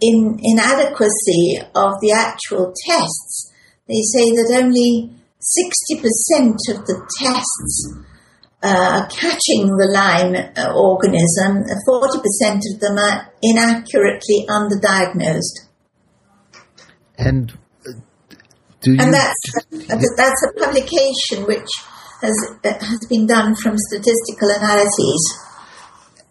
in, 0.00 0.38
inadequacy 0.40 1.58
of 1.74 2.00
the 2.00 2.12
actual 2.14 2.72
tests. 2.86 3.52
They 3.88 4.00
say 4.14 4.30
that 4.30 4.62
only 4.62 5.10
60% 5.40 6.78
of 6.78 6.86
the 6.86 7.08
tests 7.18 7.96
uh, 8.62 9.06
catching 9.08 9.66
the 9.72 9.88
Lyme 9.88 10.36
uh, 10.36 10.72
organism, 10.76 11.64
40% 11.88 12.60
of 12.74 12.80
them 12.80 12.98
are 12.98 13.32
inaccurately 13.42 14.44
underdiagnosed. 14.48 15.70
And 17.16 17.52
uh, 17.86 17.92
do 18.80 18.92
you? 18.92 18.98
And 19.00 19.14
that's 19.14 19.52
that's 19.70 20.46
a 20.48 20.58
publication 20.58 21.46
which 21.46 21.68
has 22.22 22.36
uh, 22.64 22.72
has 22.84 23.00
been 23.08 23.26
done 23.26 23.54
from 23.54 23.76
statistical 23.76 24.48
analyses. 24.56 25.38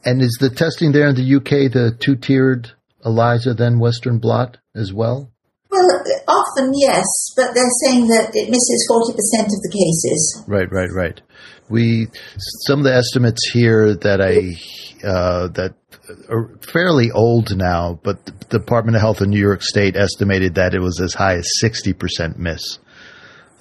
And 0.06 0.22
is 0.22 0.38
the 0.40 0.50
testing 0.50 0.92
there 0.92 1.10
in 1.10 1.16
the 1.16 1.36
UK 1.36 1.72
the 1.72 1.96
two 2.00 2.16
tiered 2.16 2.72
ELISA 3.06 3.54
then 3.56 3.80
Western 3.80 4.20
blot 4.20 4.58
as 4.76 4.94
well? 4.94 5.32
Well, 5.70 5.88
often 6.28 6.74
yes, 6.76 7.06
but 7.36 7.54
they're 7.54 7.78
saying 7.86 8.08
that 8.08 8.32
it 8.34 8.50
misses 8.50 8.86
forty 8.88 9.14
percent 9.14 9.48
of 9.48 9.62
the 9.62 9.72
cases. 9.72 10.44
Right, 10.48 10.72
right, 10.72 10.92
right. 10.92 11.22
We 11.70 12.08
some 12.68 12.80
of 12.80 12.86
the 12.86 12.94
estimates 12.94 13.50
here 13.52 13.96
that 13.96 14.22
I 14.22 15.08
uh, 15.08 15.48
that 15.50 15.76
are 16.30 16.50
fairly 16.74 17.12
old 17.12 17.56
now, 17.56 18.00
but 18.04 18.26
the 18.26 18.60
Department 18.60 18.96
of 18.96 19.02
Health 19.02 19.22
in 19.22 19.30
New 19.30 19.40
York 19.40 19.62
State 19.62 19.96
estimated 19.96 20.56
that 20.56 20.74
it 20.74 20.80
was 20.80 21.00
as 21.00 21.14
high 21.14 21.36
as 21.36 21.48
sixty 21.60 21.94
percent 21.94 22.40
miss. 22.40 22.80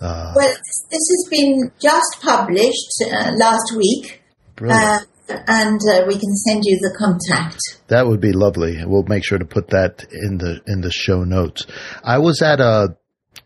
Uh, 0.01 0.33
well, 0.37 0.49
this 0.49 0.91
has 0.91 1.27
been 1.29 1.73
just 1.81 2.23
published 2.23 3.05
uh, 3.13 3.33
last 3.37 3.75
week. 3.77 4.23
Uh, 4.61 5.01
and 5.29 5.81
uh, 5.91 6.05
we 6.07 6.15
can 6.15 6.35
send 6.49 6.63
you 6.65 6.79
the 6.81 6.95
contact. 6.99 7.59
That 7.89 8.07
would 8.07 8.21
be 8.21 8.33
lovely. 8.33 8.83
We'll 8.85 9.05
make 9.05 9.25
sure 9.25 9.39
to 9.39 9.45
put 9.45 9.69
that 9.69 10.07
in 10.11 10.39
the 10.39 10.61
in 10.67 10.81
the 10.81 10.91
show 10.91 11.25
notes. 11.25 11.67
I 12.03 12.19
was 12.19 12.41
at 12.43 12.61
a 12.61 12.97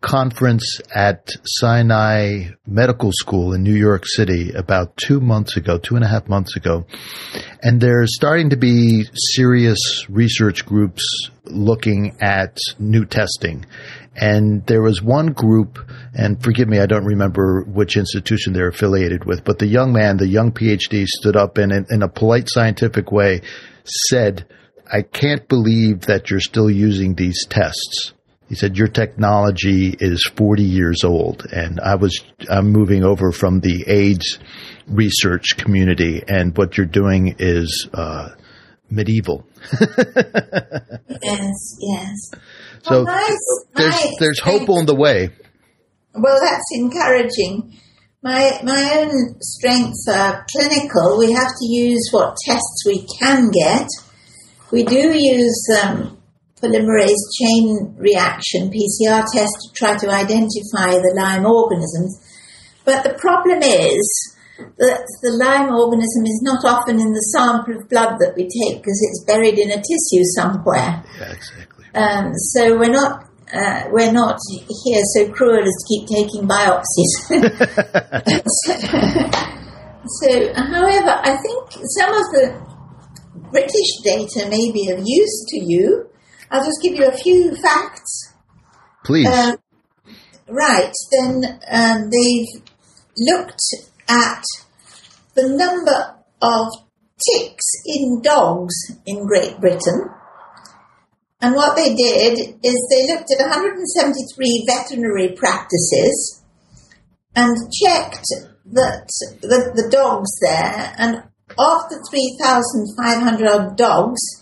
conference 0.02 0.80
at 0.94 1.30
Sinai 1.44 2.50
Medical 2.66 3.10
School 3.12 3.54
in 3.54 3.62
New 3.62 3.74
York 3.74 4.02
City 4.04 4.50
about 4.52 4.96
two 4.96 5.20
months 5.20 5.56
ago, 5.56 5.78
two 5.78 5.94
and 5.94 6.04
a 6.04 6.08
half 6.08 6.28
months 6.28 6.56
ago. 6.56 6.84
And 7.62 7.80
there's 7.80 8.14
starting 8.14 8.50
to 8.50 8.56
be 8.56 9.04
serious 9.14 9.78
research 10.10 10.66
groups 10.66 11.30
looking 11.44 12.16
at 12.20 12.58
new 12.78 13.04
testing. 13.04 13.64
And 14.14 14.66
there 14.66 14.82
was 14.82 15.00
one 15.00 15.32
group, 15.32 15.78
and 16.14 16.42
forgive 16.42 16.68
me, 16.68 16.80
I 16.80 16.86
don't 16.86 17.06
remember 17.06 17.64
which 17.64 17.96
institution 17.96 18.52
they're 18.52 18.68
affiliated 18.68 19.24
with, 19.24 19.44
but 19.44 19.58
the 19.58 19.66
young 19.66 19.92
man, 19.92 20.18
the 20.18 20.28
young 20.28 20.52
PhD 20.52 21.06
stood 21.06 21.36
up 21.36 21.56
and 21.56 21.72
in, 21.72 22.02
a 22.02 22.08
polite 22.08 22.48
scientific 22.50 23.10
way 23.10 23.40
said, 23.84 24.46
I 24.92 25.02
can't 25.02 25.48
believe 25.48 26.02
that 26.02 26.28
you're 26.28 26.40
still 26.40 26.70
using 26.70 27.14
these 27.14 27.46
tests. 27.46 28.12
He 28.52 28.56
said, 28.56 28.76
your 28.76 28.88
technology 28.88 29.96
is 29.98 30.30
40 30.36 30.62
years 30.62 31.04
old. 31.04 31.46
And 31.50 31.80
I 31.80 31.94
was, 31.94 32.22
I'm 32.50 32.70
moving 32.70 33.02
over 33.02 33.32
from 33.32 33.60
the 33.60 33.82
AIDS 33.86 34.38
research 34.86 35.56
community 35.56 36.22
and 36.28 36.54
what 36.54 36.76
you're 36.76 36.84
doing 36.84 37.36
is, 37.38 37.88
uh, 37.94 38.28
medieval. 38.90 39.46
yes, 39.80 41.78
yes. 41.80 42.30
So 42.82 42.90
well, 42.90 43.04
my, 43.04 43.36
there's 43.74 43.94
my 43.94 44.12
there's 44.18 44.40
hope 44.40 44.68
on 44.68 44.84
the 44.84 44.96
way. 44.96 45.30
Well, 46.14 46.38
that's 46.38 46.66
encouraging. 46.74 47.78
My 48.22 48.60
my 48.62 48.98
own 48.98 49.40
strengths 49.40 50.06
are 50.08 50.44
clinical. 50.54 51.16
We 51.18 51.32
have 51.32 51.48
to 51.48 51.66
use 51.66 52.06
what 52.10 52.36
tests 52.44 52.84
we 52.84 53.06
can 53.18 53.50
get. 53.50 53.88
We 54.70 54.84
do 54.84 55.16
use 55.16 55.68
um, 55.82 56.18
polymerase 56.62 57.24
chain 57.40 57.94
reaction 57.98 58.70
PCR 58.70 59.24
test 59.34 59.52
to 59.62 59.68
try 59.74 59.96
to 59.96 60.08
identify 60.08 60.94
the 60.94 61.12
Lyme 61.16 61.44
organisms. 61.44 62.20
But 62.84 63.02
the 63.02 63.14
problem 63.18 63.62
is 63.62 64.36
that 64.58 65.02
the 65.22 65.32
Lyme 65.36 65.74
organism 65.74 66.24
is 66.24 66.40
not 66.42 66.64
often 66.64 67.00
in 67.00 67.12
the 67.12 67.26
sample 67.34 67.76
of 67.76 67.88
blood 67.88 68.18
that 68.20 68.34
we 68.36 68.44
take 68.44 68.78
because 68.78 68.98
it's 69.02 69.24
buried 69.26 69.58
in 69.58 69.70
a 69.70 69.82
tissue 69.82 70.24
somewhere. 70.36 71.02
Yeah, 71.18 71.32
exactly. 71.32 71.86
Um, 71.94 72.32
so 72.54 72.78
we're 72.78 72.92
not 72.92 73.28
uh, 73.52 73.84
we're 73.90 74.12
not 74.12 74.38
here 74.84 75.02
so 75.14 75.30
cruel 75.30 75.60
as 75.60 75.68
to 75.68 75.84
keep 75.88 76.08
taking 76.08 76.48
biopsies. 76.48 77.12
so, 78.46 78.72
so, 80.22 80.54
however, 80.54 81.20
I 81.20 81.36
think 81.36 81.70
some 82.00 82.14
of 82.14 82.24
the 82.32 82.72
British 83.50 84.00
data 84.02 84.48
may 84.48 84.72
be 84.72 84.88
of 84.90 85.00
use 85.04 85.44
to 85.48 85.60
you. 85.60 86.08
I'll 86.52 86.64
just 86.64 86.82
give 86.82 86.94
you 86.94 87.08
a 87.08 87.16
few 87.16 87.56
facts. 87.56 88.34
Please. 89.04 89.26
Uh, 89.26 89.56
right, 90.48 90.92
then 91.10 91.60
um, 91.70 92.10
they've 92.10 92.62
looked 93.16 93.62
at 94.06 94.44
the 95.34 95.48
number 95.48 96.14
of 96.42 96.68
ticks 97.32 97.64
in 97.86 98.20
dogs 98.20 98.74
in 99.06 99.26
Great 99.26 99.60
Britain. 99.60 100.10
And 101.40 101.54
what 101.54 101.74
they 101.74 101.94
did 101.94 102.38
is 102.62 102.88
they 102.90 103.14
looked 103.14 103.32
at 103.32 103.40
173 103.40 104.66
veterinary 104.68 105.34
practices 105.34 106.42
and 107.34 107.56
checked 107.82 108.26
that 108.72 109.08
the, 109.40 109.72
the 109.74 109.88
dogs 109.90 110.30
there, 110.42 110.94
and 110.98 111.16
of 111.58 111.88
the 111.88 111.98
3,500 112.10 113.76
dogs, 113.76 114.41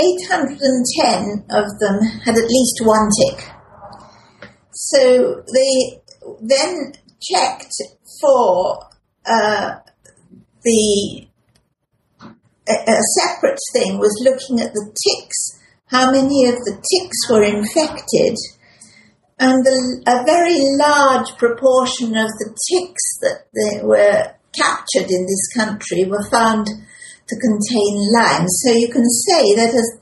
810 0.00 1.44
of 1.50 1.64
them 1.80 2.02
had 2.24 2.36
at 2.36 2.48
least 2.48 2.80
one 2.82 3.08
tick. 3.20 3.48
So 4.72 5.42
they 5.52 6.00
then 6.40 6.92
checked 7.20 7.72
for 8.20 8.88
uh, 9.26 9.76
the 10.64 11.26
a, 12.68 12.72
a 12.72 13.00
separate 13.20 13.58
thing 13.72 13.98
was 13.98 14.22
looking 14.24 14.60
at 14.60 14.72
the 14.72 14.86
ticks, 14.86 15.60
how 15.86 16.10
many 16.10 16.46
of 16.46 16.54
the 16.64 16.74
ticks 16.74 17.28
were 17.28 17.42
infected, 17.42 18.36
and 19.38 19.64
the, 19.64 20.02
a 20.06 20.24
very 20.24 20.58
large 20.78 21.36
proportion 21.38 22.16
of 22.16 22.28
the 22.38 22.56
ticks 22.70 23.02
that 23.20 23.84
were 23.84 24.34
captured 24.52 25.10
in 25.10 25.26
this 25.26 25.48
country 25.56 26.04
were 26.04 26.22
found 26.30 26.68
to 27.28 27.36
contain 27.36 27.92
Lyme. 28.14 28.46
So 28.48 28.72
you 28.72 28.88
can 28.88 29.08
say 29.08 29.54
that 29.56 29.74
as 29.74 29.98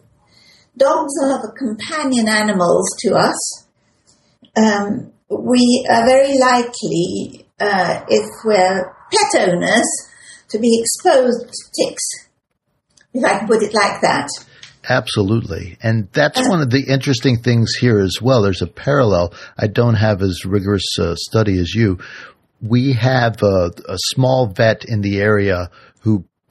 dogs 0.76 1.12
are 1.22 1.42
the 1.42 1.52
companion 1.56 2.28
animals 2.28 2.86
to 3.00 3.14
us, 3.14 3.66
um, 4.56 5.12
we 5.28 5.86
are 5.90 6.04
very 6.06 6.38
likely, 6.38 7.46
uh, 7.60 8.02
if 8.08 8.26
we're 8.44 8.94
pet 9.12 9.48
owners, 9.48 9.86
to 10.48 10.58
be 10.58 10.82
exposed 10.82 11.48
to 11.48 11.84
ticks, 11.84 12.02
if 13.14 13.24
I 13.24 13.38
can 13.38 13.46
put 13.46 13.62
it 13.62 13.72
like 13.74 14.00
that. 14.00 14.28
Absolutely. 14.88 15.76
And 15.82 16.08
that's 16.12 16.48
one 16.48 16.62
of 16.62 16.70
the 16.70 16.84
interesting 16.88 17.42
things 17.42 17.74
here 17.74 18.00
as 18.00 18.20
well. 18.20 18.42
There's 18.42 18.62
a 18.62 18.66
parallel. 18.66 19.34
I 19.56 19.66
don't 19.66 19.94
have 19.94 20.22
as 20.22 20.44
rigorous 20.44 20.98
a 20.98 21.16
study 21.16 21.60
as 21.60 21.74
you. 21.74 21.98
We 22.62 22.94
have 22.94 23.42
a, 23.42 23.70
a 23.88 23.96
small 24.12 24.46
vet 24.46 24.84
in 24.84 25.02
the 25.02 25.20
area 25.20 25.70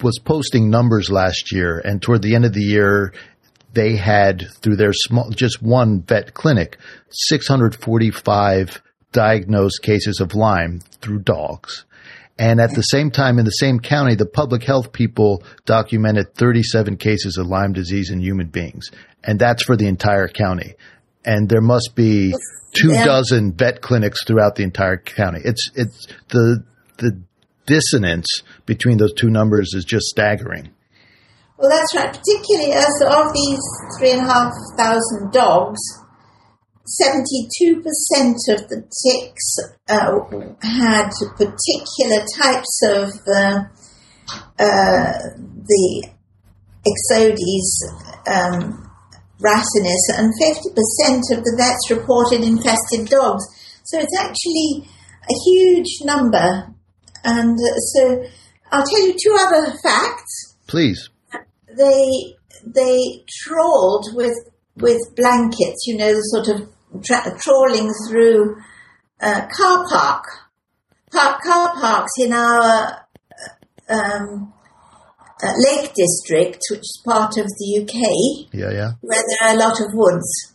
was 0.01 0.19
posting 0.19 0.69
numbers 0.69 1.09
last 1.09 1.51
year 1.51 1.79
and 1.79 2.01
toward 2.01 2.21
the 2.21 2.35
end 2.35 2.45
of 2.45 2.53
the 2.53 2.61
year 2.61 3.13
they 3.73 3.95
had 3.95 4.47
through 4.61 4.75
their 4.77 4.93
small, 4.93 5.29
just 5.29 5.61
one 5.61 6.01
vet 6.01 6.33
clinic, 6.33 6.77
645 7.09 8.81
diagnosed 9.11 9.81
cases 9.81 10.19
of 10.19 10.35
Lyme 10.35 10.79
through 11.01 11.19
dogs. 11.19 11.85
And 12.37 12.61
at 12.61 12.73
the 12.73 12.83
same 12.83 13.11
time, 13.11 13.37
in 13.37 13.43
the 13.45 13.51
same 13.51 13.79
county, 13.79 14.15
the 14.15 14.25
public 14.25 14.63
health 14.63 14.93
people 14.93 15.43
documented 15.65 16.35
37 16.35 16.95
cases 16.97 17.37
of 17.37 17.47
Lyme 17.47 17.73
disease 17.73 18.09
in 18.11 18.21
human 18.21 18.47
beings. 18.47 18.89
And 19.23 19.37
that's 19.37 19.63
for 19.63 19.75
the 19.75 19.87
entire 19.87 20.27
county. 20.27 20.75
and 21.25 21.49
there 21.49 21.59
must 21.61 21.91
be 21.95 22.33
two 22.71 22.91
Yeah. 22.93 23.03
dozen 23.03 23.51
vet 23.51 23.81
clinics 23.81 24.23
throughout 24.23 24.55
the 24.55 24.63
entire 24.63 24.95
county. 24.95 25.41
It's 25.43 25.69
it's 25.75 26.07
the 26.29 26.63
the 26.97 27.21
dissonance 27.69 28.29
between 28.65 28.97
those 28.97 29.13
two 29.13 29.29
numbers 29.29 29.73
is 29.73 29.85
just 29.85 30.07
staggering. 30.07 30.65
Well, 31.57 31.69
that's 31.69 31.93
right. 31.95 32.11
Particularly 32.19 32.71
as 32.73 32.95
of 33.05 33.33
these 33.33 33.63
three 33.97 34.11
and 34.15 34.21
a 34.25 34.31
half 34.33 34.53
thousand 34.77 35.31
dogs, 35.31 35.79
seventy-two 36.85 37.83
percent 37.85 38.39
of 38.55 38.59
the 38.71 38.79
ticks 39.03 39.47
uh, 39.87 40.19
had 40.63 41.09
particular 41.35 42.21
types 42.43 42.73
of 42.95 43.07
uh, 43.27 43.59
uh, 44.57 45.13
the 45.71 46.09
Ixodes 46.91 47.69
um, 48.25 48.89
ricinus, 49.43 50.05
and 50.17 50.33
fifty 50.39 50.69
percent 50.79 51.23
of 51.35 51.43
the 51.43 51.55
vets 51.59 51.91
reported 51.91 52.41
infested 52.41 53.09
dogs. 53.09 53.43
So 53.83 53.99
it's 53.99 54.17
actually 54.17 54.87
a 55.29 55.35
huge 55.45 55.91
number. 56.03 56.73
And 57.23 57.51
uh, 57.57 57.77
so 57.77 58.23
I'll 58.71 58.85
tell 58.85 59.01
you 59.07 59.13
two 59.13 59.35
other 59.39 59.73
facts 59.83 60.55
Please. 60.67 61.09
they 61.77 62.35
they 62.65 63.23
trawled 63.43 64.05
with 64.13 64.35
with 64.77 64.99
blankets, 65.15 65.85
you 65.87 65.97
know, 65.97 66.13
sort 66.21 66.47
of 66.47 66.69
tra- 67.03 67.37
trawling 67.39 67.91
through 68.07 68.55
uh, 69.21 69.45
car 69.51 69.85
park, 69.89 70.23
park 71.11 71.41
car 71.43 71.73
parks 71.73 72.11
in 72.17 72.31
our 72.31 73.05
uh, 73.89 73.93
um, 73.93 74.53
uh, 75.43 75.53
Lake 75.57 75.91
District, 75.95 76.59
which 76.71 76.79
is 76.81 77.01
part 77.05 77.37
of 77.37 77.45
the 77.45 77.81
UK, 77.81 78.53
Yeah, 78.53 78.71
yeah. 78.71 78.91
where 79.01 79.21
there 79.27 79.49
are 79.49 79.55
a 79.55 79.59
lot 79.59 79.79
of 79.81 79.87
woods, 79.93 80.53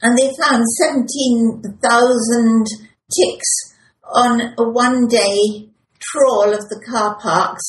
and 0.00 0.16
they 0.18 0.32
found 0.40 0.64
seventeen 0.68 1.62
thousand 1.82 2.66
ticks 3.14 3.71
on 4.04 4.40
a 4.58 4.68
one-day 4.70 5.68
trawl 5.98 6.52
of 6.52 6.68
the 6.68 6.82
car 6.88 7.18
parks 7.20 7.62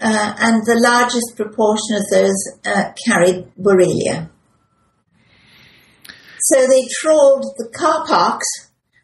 uh, 0.00 0.34
and 0.38 0.62
the 0.66 0.78
largest 0.80 1.36
proportion 1.36 1.96
of 1.96 2.04
those 2.10 2.36
uh, 2.64 2.92
carried 3.06 3.46
Borrelia. 3.58 4.30
So 6.40 6.66
they 6.66 6.82
trawled 7.00 7.44
the 7.58 7.70
car 7.74 8.06
parks 8.06 8.46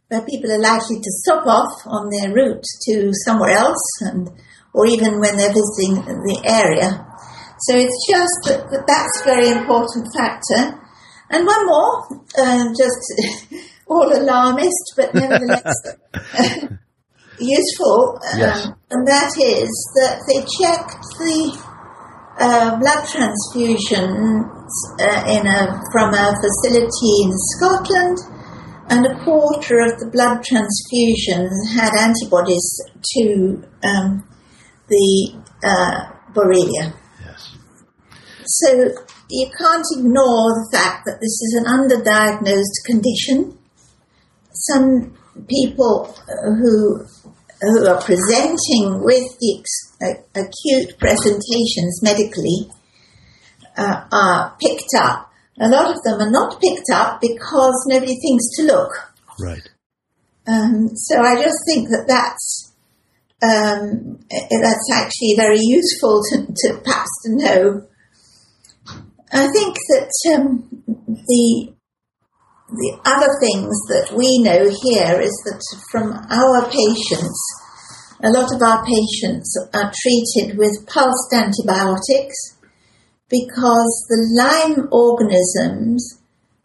where 0.08 0.22
people 0.22 0.52
are 0.52 0.60
likely 0.60 0.96
to 0.96 1.10
stop 1.24 1.46
off 1.46 1.72
on 1.86 2.10
their 2.10 2.32
route 2.32 2.64
to 2.86 3.10
somewhere 3.24 3.56
else, 3.56 3.82
and 4.02 4.28
or 4.74 4.86
even 4.86 5.18
when 5.18 5.36
they're 5.36 5.48
visiting 5.48 6.04
the 6.04 6.42
area. 6.44 7.06
So 7.60 7.76
it's 7.76 8.06
just 8.10 8.36
that, 8.46 8.70
that 8.70 8.86
that's 8.86 9.22
a 9.22 9.24
very 9.24 9.48
important 9.48 10.06
factor. 10.14 10.78
And 11.30 11.46
one 11.46 11.66
more, 11.66 12.20
uh, 12.36 12.68
just 12.76 13.00
all 13.86 14.10
alarmist, 14.12 14.94
but 14.96 15.14
nevertheless 15.14 15.74
useful, 17.38 18.18
Yes. 18.36 18.66
um, 18.66 18.76
and 18.90 19.06
that 19.08 19.32
is 19.38 19.70
that 20.00 20.20
they 20.28 20.40
checked 20.60 21.02
the 21.18 21.58
uh, 22.38 22.78
blood 22.78 23.04
transfusions 23.04 24.44
uh, 25.00 25.24
in 25.28 25.46
a, 25.46 25.80
from 25.92 26.14
a 26.14 26.34
facility 26.40 27.12
in 27.24 27.32
Scotland, 27.56 28.18
and 28.88 29.06
a 29.06 29.24
quarter 29.24 29.80
of 29.80 29.98
the 29.98 30.10
blood 30.12 30.38
transfusions 30.44 31.50
had 31.74 31.92
antibodies 31.98 32.66
to 33.16 33.62
um, 33.84 34.26
the 34.88 35.34
uh, 35.64 36.12
Borrelia. 36.34 36.92
Yes. 37.24 37.54
So 38.44 38.90
you 39.30 39.50
can't 39.56 39.86
ignore 39.96 40.48
the 40.60 40.68
fact 40.72 41.06
that 41.06 41.18
this 41.20 41.40
is 41.40 41.54
an 41.60 41.66
underdiagnosed 41.66 42.84
condition. 42.86 43.58
Some 44.70 45.16
people 45.48 46.14
uh, 46.28 46.54
who 46.54 47.04
who 47.60 47.86
are 47.86 48.00
presenting 48.02 49.02
with 49.04 49.38
the 49.38 49.64
uh, 50.02 50.14
acute 50.34 50.98
presentations 50.98 52.00
medically 52.02 52.68
uh, 53.76 54.04
are 54.10 54.56
picked 54.60 54.94
up. 54.98 55.30
A 55.60 55.68
lot 55.68 55.94
of 55.94 56.02
them 56.02 56.20
are 56.20 56.30
not 56.30 56.60
picked 56.60 56.90
up 56.92 57.20
because 57.20 57.86
nobody 57.86 58.18
thinks 58.18 58.44
to 58.56 58.62
look. 58.64 58.90
Right. 59.38 59.68
Um, 60.46 60.90
so 60.94 61.22
I 61.22 61.36
just 61.36 61.58
think 61.66 61.88
that 61.90 62.06
that's 62.08 62.72
um, 63.42 64.18
eh, 64.30 64.58
that's 64.60 64.90
actually 64.92 65.34
very 65.36 65.60
useful 65.60 66.22
to, 66.30 66.46
to 66.46 66.80
perhaps 66.82 67.10
to 67.24 67.36
know. 67.36 67.86
I 69.32 69.48
think 69.48 69.76
that 69.90 70.10
um, 70.34 70.68
the 71.26 71.72
the 72.72 72.98
other 73.04 73.28
things 73.40 73.76
that 73.92 74.16
we 74.16 74.40
know 74.40 74.64
here 74.64 75.20
is 75.20 75.36
that 75.44 75.60
from 75.90 76.12
our 76.32 76.64
patients, 76.72 77.40
a 78.24 78.30
lot 78.32 78.48
of 78.48 78.62
our 78.62 78.80
patients 78.84 79.52
are 79.74 79.92
treated 79.92 80.56
with 80.56 80.86
pulsed 80.86 81.34
antibiotics 81.34 82.56
because 83.28 83.92
the 84.08 84.24
Lyme 84.40 84.88
organisms 84.90 86.18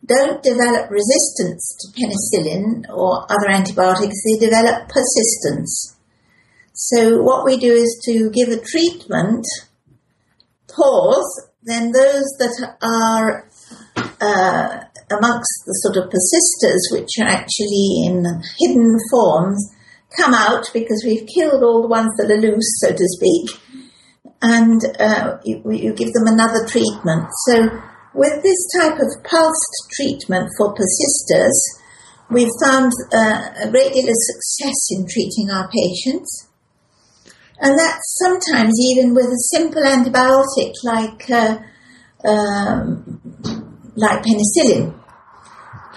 don't 0.06 0.42
develop 0.44 0.90
resistance 0.90 1.76
to 1.80 1.92
penicillin 2.00 2.88
or 2.90 3.28
other 3.30 3.50
antibiotics, 3.50 4.16
they 4.24 4.46
develop 4.46 4.88
persistence. 4.88 5.98
So 6.74 7.22
what 7.22 7.44
we 7.44 7.58
do 7.58 7.74
is 7.74 8.00
to 8.06 8.30
give 8.30 8.50
a 8.50 8.64
treatment, 8.64 9.44
pause, 10.70 11.50
then 11.64 11.92
those 11.92 12.32
that 12.40 12.76
are 12.82 13.50
uh, 14.22 14.87
amongst 15.12 15.64
the 15.66 15.74
sort 15.84 15.98
of 15.98 16.12
persisters, 16.12 16.90
which 16.92 17.10
are 17.20 17.28
actually 17.28 18.06
in 18.06 18.26
hidden 18.60 18.98
forms, 19.10 19.72
come 20.16 20.34
out 20.34 20.66
because 20.74 21.04
we've 21.06 21.28
killed 21.28 21.64
all 21.64 21.82
the 21.82 21.88
ones 21.88 22.12
that 22.18 22.32
are 22.32 22.42
loose, 22.42 22.80
so 22.80 22.92
to 22.92 23.08
speak, 23.16 23.60
and 24.42 24.82
uh, 25.00 25.38
you, 25.44 25.62
you 25.72 25.94
give 25.94 26.14
them 26.14 26.28
another 26.28 26.66
treatment. 26.68 27.28
So, 27.48 27.70
with 28.14 28.42
this 28.44 28.58
type 28.80 28.98
of 29.00 29.24
pulsed 29.24 29.76
treatment 29.96 30.50
for 30.58 30.74
persisters, 30.74 31.60
we've 32.30 32.52
found 32.64 32.92
uh, 33.14 33.50
a 33.64 33.70
great 33.70 33.94
deal 33.94 34.08
of 34.08 34.16
success 34.16 34.88
in 34.92 35.06
treating 35.08 35.52
our 35.52 35.70
patients. 35.70 36.48
And 37.60 37.78
that's 37.78 38.20
sometimes 38.24 38.74
even 38.92 39.16
with 39.16 39.26
a 39.26 39.48
simple 39.56 39.82
antibiotic 39.82 40.74
like 40.84 41.30
uh, 41.30 41.58
um, 42.28 43.22
like 43.96 44.24
penicillin. 44.24 44.97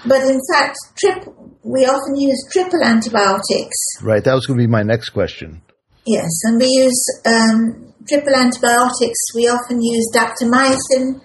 But 0.05 0.23
in 0.23 0.39
fact, 0.51 0.77
trip, 0.97 1.27
we 1.63 1.85
often 1.85 2.15
use 2.15 2.43
triple 2.51 2.83
antibiotics. 2.83 3.77
Right. 4.01 4.23
That 4.23 4.33
was 4.33 4.45
going 4.45 4.59
to 4.59 4.63
be 4.63 4.71
my 4.71 4.83
next 4.83 5.09
question. 5.09 5.61
Yes, 6.05 6.31
and 6.45 6.59
we 6.59 6.65
use 6.65 7.21
um, 7.25 7.93
triple 8.07 8.33
antibiotics. 8.33 9.19
We 9.35 9.47
often 9.47 9.81
use 9.81 10.09
daptomycin, 10.13 11.21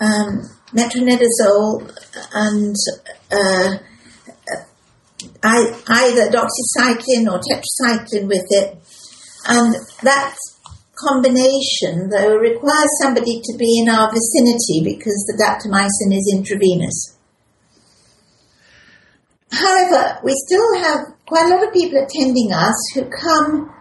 um, 0.00 0.42
metronidazole, 0.72 1.92
and 2.32 2.74
uh, 3.30 3.78
I, 5.42 5.82
either 5.88 6.30
doxycycline 6.30 7.30
or 7.30 7.40
tetracycline 7.40 8.28
with 8.28 8.46
it. 8.48 8.78
And 9.46 9.74
that 10.02 10.36
combination, 11.06 12.08
though, 12.08 12.36
requires 12.36 12.88
somebody 13.02 13.40
to 13.44 13.56
be 13.58 13.80
in 13.80 13.88
our 13.88 14.10
vicinity 14.10 14.82
because 14.84 15.26
the 15.26 15.36
daptomycin 15.36 16.16
is 16.16 16.32
intravenous. 16.34 17.17
However, 19.50 20.20
we 20.24 20.32
still 20.46 20.82
have 20.82 21.06
quite 21.26 21.46
a 21.46 21.54
lot 21.54 21.66
of 21.66 21.72
people 21.72 21.98
attending 21.98 22.52
us 22.52 22.76
who 22.94 23.04
come 23.08 23.72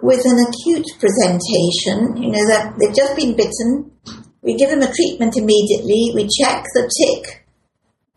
with 0.00 0.24
an 0.24 0.38
acute 0.38 0.86
presentation, 0.98 2.16
you 2.16 2.30
know, 2.30 2.46
that 2.48 2.74
they've 2.78 2.94
just 2.94 3.16
been 3.16 3.36
bitten. 3.36 3.90
We 4.42 4.54
give 4.54 4.70
them 4.70 4.82
a 4.82 4.92
treatment 4.92 5.36
immediately. 5.36 6.12
We 6.14 6.28
check 6.40 6.64
the 6.74 6.88
tick 6.88 7.44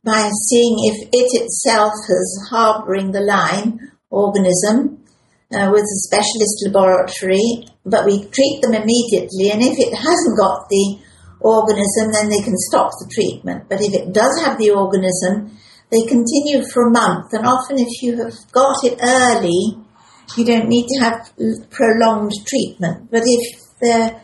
by 0.04 0.30
seeing 0.50 0.76
if 0.94 1.10
it 1.12 1.44
itself 1.44 1.94
is 2.10 2.48
harboring 2.50 3.12
the 3.12 3.22
Lyme 3.22 3.92
organism 4.10 5.04
uh, 5.52 5.70
with 5.72 5.84
a 5.84 6.02
specialist 6.08 6.64
laboratory, 6.66 7.68
but 7.86 8.06
we 8.06 8.26
treat 8.30 8.62
them 8.62 8.74
immediately. 8.74 9.52
And 9.52 9.62
if 9.62 9.78
it 9.78 9.94
hasn't 9.94 10.38
got 10.38 10.70
the 10.70 11.00
organism, 11.42 12.14
then 12.14 12.30
they 12.30 12.42
can 12.42 12.56
stop 12.58 12.92
the 13.00 13.10
treatment. 13.14 13.68
But 13.68 13.82
if 13.82 13.94
it 13.94 14.14
does 14.14 14.40
have 14.42 14.58
the 14.58 14.72
organism, 14.72 15.58
they 15.92 16.02
continue 16.08 16.64
for 16.74 16.88
a 16.88 16.92
month. 16.92 17.34
And 17.34 17.46
often, 17.46 17.78
if 17.78 18.02
you 18.02 18.18
have 18.24 18.34
got 18.52 18.84
it 18.84 18.98
early, 19.04 19.78
you 20.38 20.46
don't 20.46 20.70
need 20.70 20.88
to 20.88 21.00
have 21.02 21.32
prolonged 21.70 22.32
treatment. 22.48 23.12
But 23.12 23.24
if 23.26 23.60
the 23.82 24.16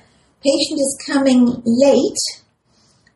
patient 0.41 0.79
is 0.79 0.97
coming 1.05 1.45
late, 1.65 2.43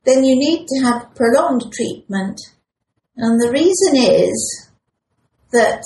then 0.03 0.23
you 0.23 0.35
need 0.35 0.67
to 0.67 0.83
have 0.83 1.15
prolonged 1.15 1.71
treatment. 1.71 2.39
And 3.15 3.39
the 3.39 3.51
reason 3.51 3.95
is 3.95 4.69
that 5.51 5.81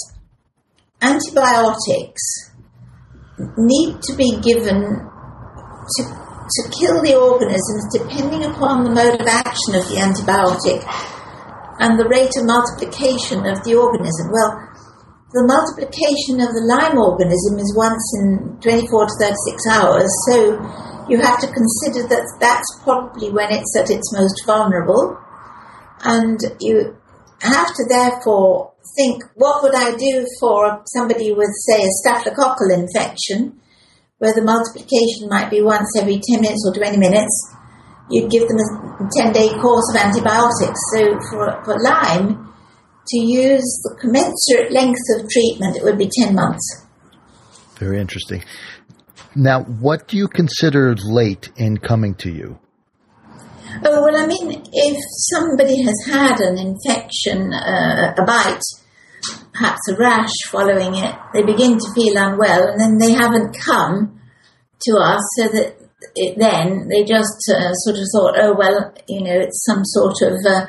antibiotics 1.01 2.51
need 3.57 4.01
to 4.01 4.15
be 4.15 4.39
given 4.41 4.81
to, 5.85 6.03
to 6.03 6.61
kill 6.79 7.01
the 7.03 7.15
organisms 7.15 7.85
depending 7.93 8.45
upon 8.45 8.83
the 8.83 8.89
mode 8.89 9.19
of 9.19 9.27
action 9.27 9.75
of 9.75 9.87
the 9.89 9.97
antibiotic. 9.97 10.81
And 11.79 11.99
the 11.99 12.07
rate 12.07 12.31
of 12.37 12.45
multiplication 12.45 13.45
of 13.45 13.63
the 13.63 13.75
organism. 13.75 14.31
Well, 14.31 14.65
the 15.35 15.43
multiplication 15.43 16.39
of 16.39 16.55
the 16.55 16.63
Lyme 16.63 16.95
organism 16.95 17.59
is 17.59 17.75
once 17.75 18.03
in 18.23 18.55
24 18.63 19.07
to 19.07 19.15
36 19.19 19.67
hours, 19.67 20.07
so 20.31 20.55
you 21.09 21.19
have 21.19 21.39
to 21.43 21.51
consider 21.51 22.07
that 22.07 22.23
that's 22.39 22.71
probably 22.83 23.29
when 23.29 23.51
it's 23.51 23.75
at 23.77 23.91
its 23.91 24.13
most 24.15 24.45
vulnerable, 24.45 25.19
and 26.03 26.39
you 26.59 26.95
have 27.41 27.67
to 27.67 27.83
therefore 27.89 28.73
think, 28.95 29.23
what 29.35 29.61
would 29.63 29.75
I 29.75 29.95
do 29.95 30.25
for 30.39 30.81
somebody 30.93 31.33
with, 31.33 31.51
say, 31.67 31.83
a 31.83 31.91
staphylococcal 31.99 32.71
infection, 32.71 33.59
where 34.19 34.33
the 34.33 34.41
multiplication 34.41 35.27
might 35.27 35.49
be 35.49 35.61
once 35.61 35.91
every 35.99 36.21
10 36.23 36.41
minutes 36.41 36.63
or 36.65 36.73
20 36.73 36.97
minutes? 36.97 37.54
You'd 38.09 38.29
give 38.29 38.47
them 38.47 38.57
a 38.57 39.09
10 39.17 39.33
day 39.33 39.49
course 39.59 39.89
of 39.93 40.01
antibiotics. 40.01 40.79
So 40.93 41.19
for, 41.29 41.61
for 41.63 41.75
Lyme, 41.81 42.53
to 43.07 43.19
use 43.19 43.81
the 43.83 43.95
commensurate 43.99 44.71
length 44.71 45.01
of 45.17 45.29
treatment, 45.29 45.77
it 45.77 45.83
would 45.83 45.97
be 45.97 46.09
10 46.21 46.35
months. 46.35 46.85
Very 47.77 47.99
interesting. 47.99 48.43
Now, 49.35 49.63
what 49.63 50.07
do 50.07 50.17
you 50.17 50.27
consider 50.27 50.95
late 50.95 51.51
in 51.57 51.77
coming 51.77 52.15
to 52.15 52.31
you? 52.31 52.59
Oh, 53.83 54.03
well, 54.03 54.15
I 54.15 54.25
mean, 54.25 54.63
if 54.71 54.97
somebody 55.33 55.83
has 55.83 55.95
had 56.05 56.39
an 56.39 56.57
infection, 56.57 57.51
uh, 57.53 58.13
a 58.17 58.23
bite, 58.25 58.61
perhaps 59.53 59.81
a 59.89 59.95
rash 59.97 60.31
following 60.47 60.95
it, 60.95 61.15
they 61.33 61.43
begin 61.43 61.77
to 61.77 61.93
feel 61.93 62.17
unwell 62.17 62.69
and 62.69 62.79
then 62.79 62.97
they 62.97 63.11
haven't 63.11 63.57
come 63.59 64.21
to 64.81 64.97
us 64.97 65.21
so 65.37 65.47
that 65.49 65.75
it, 66.15 66.37
then 66.37 66.87
they 66.89 67.03
just 67.03 67.51
uh, 67.53 67.73
sort 67.73 67.97
of 67.97 68.05
thought, 68.11 68.35
oh, 68.39 68.55
well, 68.57 68.93
you 69.07 69.21
know, 69.21 69.39
it's 69.39 69.63
some 69.65 69.83
sort 69.83 70.21
of 70.21 70.33
uh, 70.45 70.65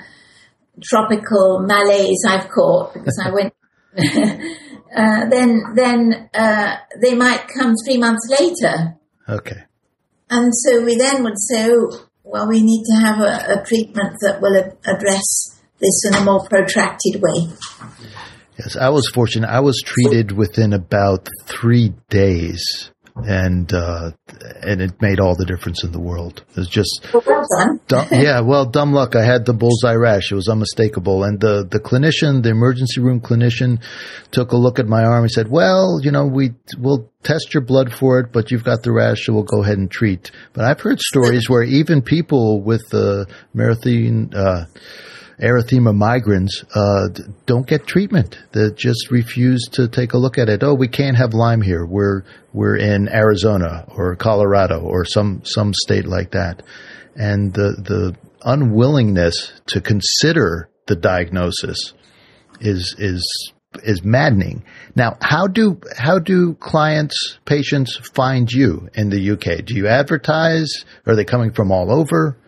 tropical 0.83 1.61
malaise 1.61 2.25
I've 2.27 2.49
caught 2.51 2.95
because 2.95 3.21
I 3.23 3.31
went. 3.31 3.55
uh, 3.99 5.29
then 5.31 5.63
then 5.75 6.29
uh, 6.35 6.77
they 7.01 7.15
might 7.15 7.49
come 7.49 7.75
three 7.85 7.99
months 7.99 8.29
later. 8.39 8.97
Okay. 9.29 9.63
And 10.29 10.53
so 10.55 10.83
we 10.83 10.97
then 10.97 11.23
would 11.23 11.39
say, 11.39 11.71
oh, 11.71 12.09
well, 12.25 12.49
we 12.49 12.61
need 12.61 12.85
to 12.91 12.97
have 12.97 13.21
a, 13.21 13.61
a 13.61 13.65
treatment 13.65 14.17
that 14.21 14.41
will 14.41 14.57
a- 14.57 14.91
address 14.91 15.61
this 15.81 16.05
in 16.07 16.15
a 16.15 16.25
more 16.25 16.45
protracted 16.49 17.23
way. 17.23 17.49
Yes, 18.59 18.77
I 18.77 18.89
was 18.89 19.09
fortunate. 19.09 19.49
I 19.49 19.61
was 19.61 19.83
treated 19.85 20.33
within 20.33 20.73
about 20.73 21.29
three 21.45 21.93
days, 22.09 22.91
and 23.25 23.73
uh, 23.73 24.11
and 24.63 24.81
it 24.81 25.01
made 25.01 25.21
all 25.21 25.35
the 25.35 25.47
difference 25.47 25.83
in 25.85 25.93
the 25.93 26.01
world. 26.01 26.45
It 26.51 26.57
was 26.57 26.69
just 26.69 27.07
Well, 27.13 27.81
dumb, 27.89 28.09
yeah, 28.13 28.41
well, 28.41 28.67
dumb 28.67 28.93
luck. 28.93 29.17
I 29.17 29.25
had 29.25 29.47
the 29.47 29.55
bullseye 29.55 29.95
rash. 29.95 30.31
It 30.31 30.35
was 30.35 30.49
unmistakable. 30.49 31.25
And 31.25 31.41
the, 31.41 31.67
the 31.69 31.81
clinician, 31.81 32.43
the 32.43 32.51
emergency 32.51 33.01
room 33.01 33.21
clinician, 33.21 33.81
took 34.33 34.53
a 34.53 34.57
look 34.57 34.79
at 34.79 34.87
my 34.87 35.05
arm. 35.05 35.25
He 35.25 35.31
said, 35.31 35.49
"Well, 35.51 35.99
you 36.03 36.11
know, 36.11 36.27
we 36.27 36.55
will 36.79 37.11
test 37.23 37.55
your 37.55 37.63
blood 37.63 37.93
for 37.93 38.21
it, 38.21 38.33
but 38.33 38.51
you've 38.51 38.65
got 38.65 38.83
the 38.83 38.93
rash, 38.93 39.25
so 39.25 39.33
we'll 39.33 39.45
go 39.45 39.63
ahead 39.63 39.79
and 39.79 39.91
treat." 39.91 40.31
But 40.53 40.65
I've 40.65 40.81
heard 40.81 41.01
stories 41.01 41.49
where 41.49 41.63
even 41.63 42.03
people 42.03 42.63
with 42.63 42.83
the 42.91 43.27
marathon. 43.55 44.35
Uh, 44.35 44.67
erythema 45.41 45.95
migrans 45.95 46.65
uh, 46.75 47.09
don't 47.45 47.67
get 47.67 47.87
treatment. 47.87 48.39
They 48.53 48.71
just 48.71 49.11
refuse 49.11 49.69
to 49.73 49.89
take 49.89 50.13
a 50.13 50.19
look 50.19 50.39
at 50.39 50.49
it. 50.49 50.63
Oh, 50.63 50.75
we 50.75 50.89
can't 50.89 51.17
have 51.17 51.35
Lyme 51.35 51.63
here. 51.63 51.85
We're 51.85 52.23
we're 52.53 52.77
in 52.77 53.09
Arizona 53.09 53.85
or 53.89 54.17
Colorado 54.17 54.81
or 54.81 55.05
some 55.05 55.43
some 55.45 55.75
state 55.75 56.07
like 56.07 56.33
that, 56.33 56.63
and 57.15 57.53
the 57.53 57.77
the 57.79 58.17
unwillingness 58.43 59.53
to 59.67 59.81
consider 59.81 60.71
the 60.87 60.97
diagnosis 60.97 61.93
is 62.61 62.95
is 62.99 63.53
is 63.83 64.03
maddening. 64.03 64.65
Now, 64.95 65.19
how 65.21 65.47
do 65.47 65.81
how 65.97 66.19
do 66.19 66.55
clients 66.55 67.39
patients 67.45 67.97
find 68.15 68.51
you 68.51 68.89
in 68.95 69.11
the 69.11 69.33
UK? 69.33 69.65
Do 69.65 69.75
you 69.75 69.87
advertise? 69.89 70.85
Are 71.07 71.17
they 71.17 71.25
coming 71.25 71.53
from 71.53 71.71
all 71.71 71.93
over? 71.93 72.39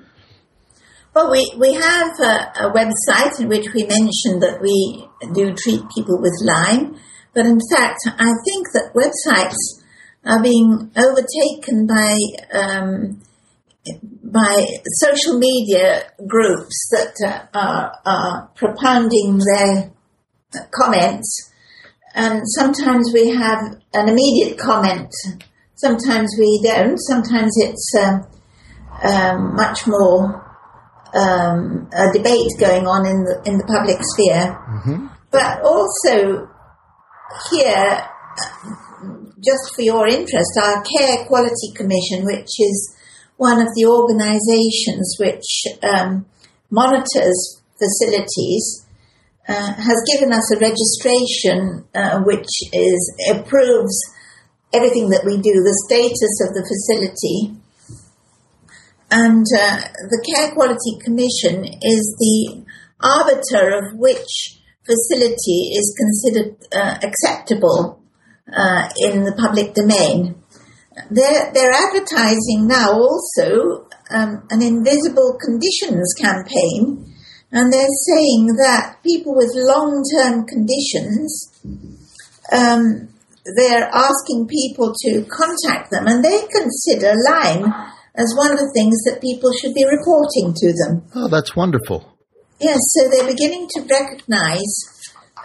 Well, 1.15 1.31
we, 1.31 1.53
we 1.59 1.75
have 1.75 2.21
a, 2.21 2.69
a 2.69 2.73
website 2.73 3.41
in 3.41 3.49
which 3.49 3.73
we 3.75 3.85
mention 3.85 4.41
that 4.41 4.59
we 4.61 5.09
do 5.33 5.55
treat 5.55 5.81
people 5.95 6.21
with 6.21 6.35
Lyme, 6.43 6.97
but 7.35 7.47
in 7.47 7.59
fact, 7.73 7.99
I 8.07 8.33
think 8.45 8.69
that 8.75 8.93
websites 8.95 9.57
are 10.25 10.43
being 10.43 10.91
overtaken 10.97 11.87
by 11.87 12.17
um, 12.53 13.23
by 14.23 14.67
social 15.03 15.39
media 15.39 16.03
groups 16.27 16.77
that 16.91 17.15
uh, 17.25 17.59
are, 17.59 17.93
are 18.05 18.51
propounding 18.55 19.39
their 19.39 19.91
comments, 20.71 21.51
and 22.15 22.43
sometimes 22.45 23.11
we 23.15 23.31
have 23.31 23.77
an 23.95 24.09
immediate 24.09 24.59
comment, 24.59 25.11
sometimes 25.77 26.35
we 26.39 26.61
don't, 26.63 26.99
sometimes 26.99 27.53
it's 27.57 27.95
um, 27.99 28.27
um, 29.03 29.57
much 29.57 29.87
more 29.87 30.48
um, 31.15 31.89
a 31.93 32.13
debate 32.13 32.53
going 32.59 32.87
on 32.87 33.07
in 33.07 33.25
the 33.25 33.43
in 33.47 33.59
the 33.59 33.65
public 33.65 33.99
sphere, 34.15 34.57
but 35.31 35.63
also 35.63 36.49
here, 37.51 38.09
just 39.41 39.75
for 39.75 39.83
your 39.83 40.07
interest, 40.07 40.59
our 40.63 40.83
Care 40.83 41.25
Quality 41.27 41.73
Commission, 41.75 42.25
which 42.25 42.51
is 42.59 42.95
one 43.37 43.61
of 43.61 43.69
the 43.77 43.87
organisations 43.87 45.17
which 45.21 45.47
um, 45.83 46.27
monitors 46.71 47.63
facilities, 47.79 48.87
uh, 49.49 49.73
has 49.75 49.97
given 50.13 50.33
us 50.33 50.53
a 50.53 50.59
registration 50.59 51.85
uh, 51.95 52.21
which 52.21 52.49
is 52.73 53.01
approves 53.31 53.97
everything 54.75 55.09
that 55.09 55.25
we 55.25 55.37
do, 55.37 55.53
the 55.65 55.83
status 55.89 56.35
of 56.45 56.53
the 56.53 56.67
facility. 56.67 57.58
And 59.11 59.47
uh, 59.57 59.81
the 60.11 60.23
Care 60.29 60.53
Quality 60.53 60.99
Commission 61.03 61.65
is 61.65 62.17
the 62.19 62.65
arbiter 63.01 63.79
of 63.79 63.99
which 63.99 64.61
facility 64.85 65.73
is 65.77 65.97
considered 65.97 66.57
uh, 66.73 66.99
acceptable 67.03 68.03
uh, 68.53 68.89
in 68.99 69.25
the 69.25 69.33
public 69.33 69.75
domain. 69.75 70.43
They're, 71.11 71.53
they're 71.53 71.73
advertising 71.73 72.67
now 72.67 72.93
also 72.93 73.89
um, 74.11 74.47
an 74.51 74.63
invisible 74.63 75.39
conditions 75.41 76.13
campaign, 76.19 77.15
and 77.53 77.73
they're 77.73 77.97
saying 78.09 78.57
that 78.61 78.99
people 79.03 79.35
with 79.35 79.53
long 79.55 80.03
term 80.17 80.45
conditions, 80.47 81.53
um, 82.53 83.09
they're 83.57 83.89
asking 83.93 84.49
people 84.49 84.93
to 85.05 85.25
contact 85.25 85.91
them, 85.91 86.07
and 86.07 86.25
they 86.25 86.47
consider 86.49 87.15
Lyme 87.25 87.73
as 88.19 88.35
one 88.37 88.51
of 88.51 88.59
the 88.59 88.71
things 88.75 88.99
that 89.07 89.23
people 89.23 89.51
should 89.53 89.73
be 89.75 89.87
reporting 89.87 90.53
to 90.53 90.75
them. 90.83 91.07
Oh, 91.15 91.29
that's 91.29 91.55
wonderful. 91.55 92.19
Yes, 92.61 92.79
so 92.91 93.09
they're 93.09 93.33
beginning 93.33 93.69
to 93.77 93.87
recognise 93.89 94.75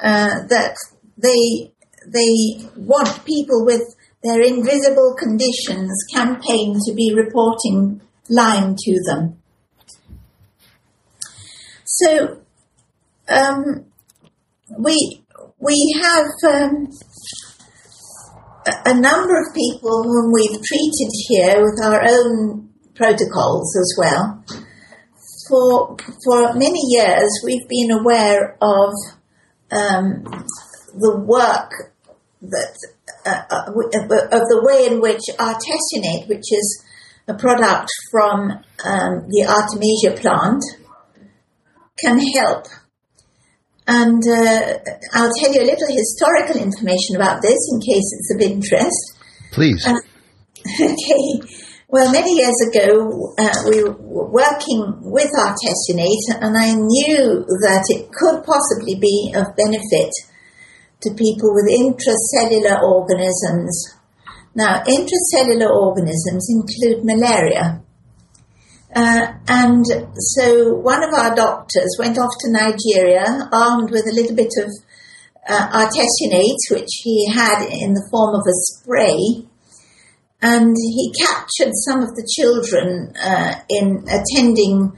uh, 0.01 0.41
that 0.49 0.75
they 1.17 1.71
they 2.05 2.65
want 2.75 3.23
people 3.23 3.63
with 3.63 3.83
their 4.23 4.41
invisible 4.41 5.15
conditions 5.17 5.91
campaign 6.12 6.75
to 6.88 6.93
be 6.93 7.13
reporting 7.15 8.01
Lyme 8.29 8.75
to 8.75 9.03
them. 9.07 9.38
So 11.86 12.41
um, 13.29 13.86
we 14.79 15.23
we 15.59 16.01
have 16.01 16.25
um, 16.49 16.88
a, 18.86 18.93
number 18.93 19.39
of 19.39 19.54
people 19.56 20.04
whom 20.04 20.32
we've 20.32 20.62
treated 20.62 21.12
here 21.28 21.62
with 21.62 21.80
our 21.84 22.02
own 22.04 22.69
protocols 22.95 23.76
as 23.76 23.95
well 23.97 24.43
for 25.49 25.97
for 26.23 26.54
many 26.54 26.80
years 26.89 27.30
we've 27.43 27.67
been 27.67 27.91
aware 27.91 28.58
of 28.62 28.93
um, 29.71 30.23
the 30.93 31.19
work 31.26 31.71
that 32.41 32.78
uh, 33.26 33.41
uh, 33.49 33.65
of 33.67 34.43
the 34.49 34.62
way 34.63 34.86
in 34.86 34.99
which 34.99 35.21
artesunate, 35.39 36.28
which 36.28 36.52
is 36.52 36.84
a 37.28 37.34
product 37.34 37.89
from 38.12 38.52
um, 38.52 39.28
the 39.30 39.45
artemisia 39.47 40.19
plant, 40.21 40.62
can 42.04 42.19
help. 42.19 42.65
And 43.88 44.24
uh, 44.26 44.80
I'll 45.13 45.32
tell 45.39 45.54
you 45.54 45.62
a 45.62 45.69
little 45.69 45.88
historical 45.89 46.62
information 46.62 47.15
about 47.15 47.41
this 47.41 47.60
in 47.72 47.80
case 47.82 48.08
it's 48.15 48.34
of 48.36 48.41
interest. 48.41 49.19
Please. 49.52 49.86
Uh, 49.86 50.00
okay. 50.82 51.60
Well, 51.93 52.12
many 52.12 52.34
years 52.34 52.58
ago, 52.72 53.36
uh, 53.38 53.54
we 53.69 53.84
were 53.84 54.32
working 54.32 54.98
with 55.04 55.30
artesunate, 55.38 56.41
and 56.41 56.58
I 56.58 56.74
knew 56.74 57.46
that 57.62 57.86
it 57.89 58.10
could 58.12 58.43
possibly 58.43 58.96
be 58.96 59.32
of 59.36 59.56
benefit 59.56 60.10
to 61.02 61.13
people 61.13 61.54
with 61.54 61.69
intracellular 61.69 62.82
organisms. 62.82 63.93
Now, 64.56 64.82
intracellular 64.89 65.69
organisms 65.69 66.50
include 66.50 67.06
malaria. 67.06 67.83
Uh, 68.95 69.34
and 69.47 69.86
so 70.17 70.75
one 70.75 71.03
of 71.03 71.13
our 71.13 71.36
doctors 71.36 71.95
went 71.97 72.17
off 72.17 72.32
to 72.39 72.51
Nigeria 72.51 73.49
armed 73.51 73.89
with 73.89 74.06
a 74.06 74.13
little 74.13 74.36
bit 74.36 74.51
of 74.60 74.69
uh, 75.47 75.86
artesunate, 75.86 76.62
which 76.71 76.89
he 77.03 77.29
had 77.32 77.65
in 77.69 77.93
the 77.93 78.08
form 78.12 78.36
of 78.36 78.41
a 78.45 78.53
spray. 78.53 79.47
And 80.41 80.75
he 80.75 81.13
captured 81.19 81.71
some 81.88 82.03
of 82.03 82.10
the 82.15 82.27
children 82.36 83.13
uh, 83.19 83.56
in 83.69 84.06
attending 84.08 84.91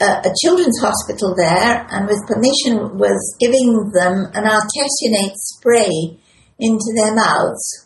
a, 0.00 0.28
a 0.28 0.34
children's 0.42 0.80
hospital 0.80 1.34
there, 1.36 1.86
and 1.90 2.06
with 2.06 2.26
permission 2.26 2.98
was 2.98 3.36
giving 3.38 3.92
them 3.94 4.26
an 4.34 4.44
artesunate 4.44 5.36
spray 5.36 6.18
into 6.58 6.92
their 6.96 7.14
mouths. 7.14 7.81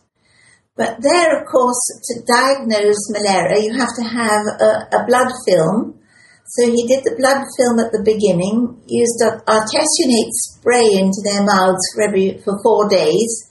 But 0.76 1.00
there, 1.00 1.40
of 1.40 1.48
course, 1.48 1.80
to 2.04 2.20
diagnose 2.28 3.08
malaria, 3.08 3.64
you 3.64 3.72
have 3.72 3.96
to 3.96 4.04
have 4.04 4.44
a, 4.60 5.00
a 5.00 5.06
blood 5.06 5.32
film. 5.48 5.98
So 6.44 6.70
he 6.70 6.86
did 6.86 7.02
the 7.02 7.16
blood 7.16 7.42
film 7.56 7.80
at 7.80 7.90
the 7.90 8.04
beginning, 8.04 8.84
used 8.86 9.18
artesunate 9.24 10.30
spray 10.30 11.00
into 11.00 11.24
their 11.24 11.42
mouths 11.42 11.82
for 11.94 12.02
every 12.06 12.38
for 12.44 12.60
four 12.62 12.88
days, 12.88 13.50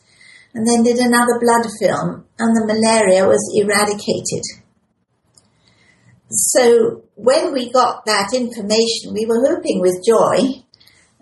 and 0.54 0.66
then 0.66 0.84
did 0.84 1.00
another 1.00 1.42
blood 1.42 1.68
film, 1.82 2.24
and 2.40 2.56
the 2.56 2.64
malaria 2.64 3.28
was 3.28 3.44
eradicated. 3.58 4.64
So 6.30 7.04
when 7.16 7.52
we 7.52 7.70
got 7.70 8.06
that 8.06 8.34
information, 8.34 9.14
we 9.14 9.26
were 9.26 9.42
whooping 9.42 9.82
with 9.82 10.06
joy, 10.06 10.64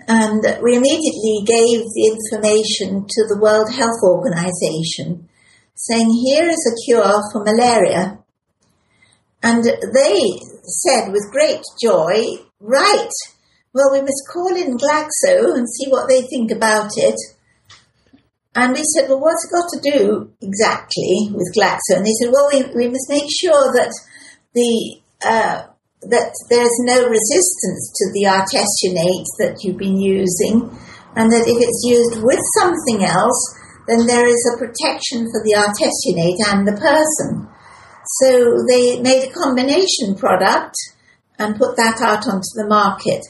and 0.07 0.43
we 0.61 0.75
immediately 0.75 1.41
gave 1.47 1.81
the 1.89 2.11
information 2.11 3.07
to 3.07 3.21
the 3.27 3.39
World 3.41 3.73
Health 3.73 4.03
Organization, 4.03 5.27
saying, 5.75 6.09
Here 6.25 6.47
is 6.47 6.71
a 6.71 6.85
cure 6.85 7.21
for 7.31 7.43
malaria. 7.43 8.19
And 9.41 9.63
they 9.63 10.39
said 10.63 11.11
with 11.11 11.31
great 11.31 11.61
joy, 11.81 12.43
Right, 12.59 13.09
well, 13.73 13.91
we 13.91 14.01
must 14.01 14.29
call 14.31 14.55
in 14.55 14.77
Glaxo 14.77 15.57
and 15.57 15.67
see 15.67 15.89
what 15.89 16.07
they 16.07 16.21
think 16.21 16.51
about 16.51 16.91
it. 16.95 17.19
And 18.55 18.73
we 18.73 18.83
said, 18.83 19.09
Well, 19.09 19.19
what's 19.19 19.45
it 19.45 19.51
got 19.51 19.67
to 19.73 19.97
do 19.97 20.31
exactly 20.41 21.29
with 21.33 21.53
Glaxo? 21.55 21.97
And 21.97 22.05
they 22.05 22.13
said, 22.21 22.31
Well, 22.31 22.49
we, 22.53 22.63
we 22.75 22.87
must 22.87 23.09
make 23.09 23.29
sure 23.29 23.73
that 23.73 23.91
the 24.53 25.01
uh, 25.25 25.63
that 26.09 26.33
there's 26.49 26.77
no 26.83 27.07
resistance 27.07 27.91
to 27.95 28.11
the 28.13 28.27
artesunate 28.27 29.25
that 29.39 29.63
you've 29.63 29.77
been 29.77 29.99
using, 29.99 30.69
and 31.15 31.31
that 31.31 31.47
if 31.47 31.57
it's 31.57 31.83
used 31.85 32.21
with 32.23 32.41
something 32.59 33.03
else, 33.03 33.39
then 33.87 34.05
there 34.07 34.27
is 34.27 34.41
a 34.53 34.57
protection 34.57 35.27
for 35.31 35.43
the 35.43 35.55
artesunate 35.57 36.39
and 36.51 36.67
the 36.67 36.79
person. 36.79 37.47
So 38.19 38.63
they 38.67 39.01
made 39.01 39.27
a 39.27 39.33
combination 39.33 40.15
product 40.15 40.75
and 41.39 41.57
put 41.57 41.75
that 41.77 42.01
out 42.01 42.27
onto 42.27 42.53
the 42.55 42.67
market. 42.67 43.21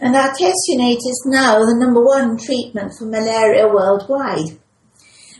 And 0.00 0.14
artesunate 0.14 1.02
is 1.04 1.24
now 1.26 1.58
the 1.60 1.76
number 1.76 2.04
one 2.04 2.38
treatment 2.38 2.92
for 2.98 3.04
malaria 3.04 3.66
worldwide. 3.66 4.58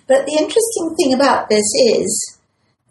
But 0.07 0.27
the 0.27 0.37
interesting 0.37 0.97
thing 0.97 1.15
about 1.15 1.49
this 1.49 1.69
is 1.95 2.39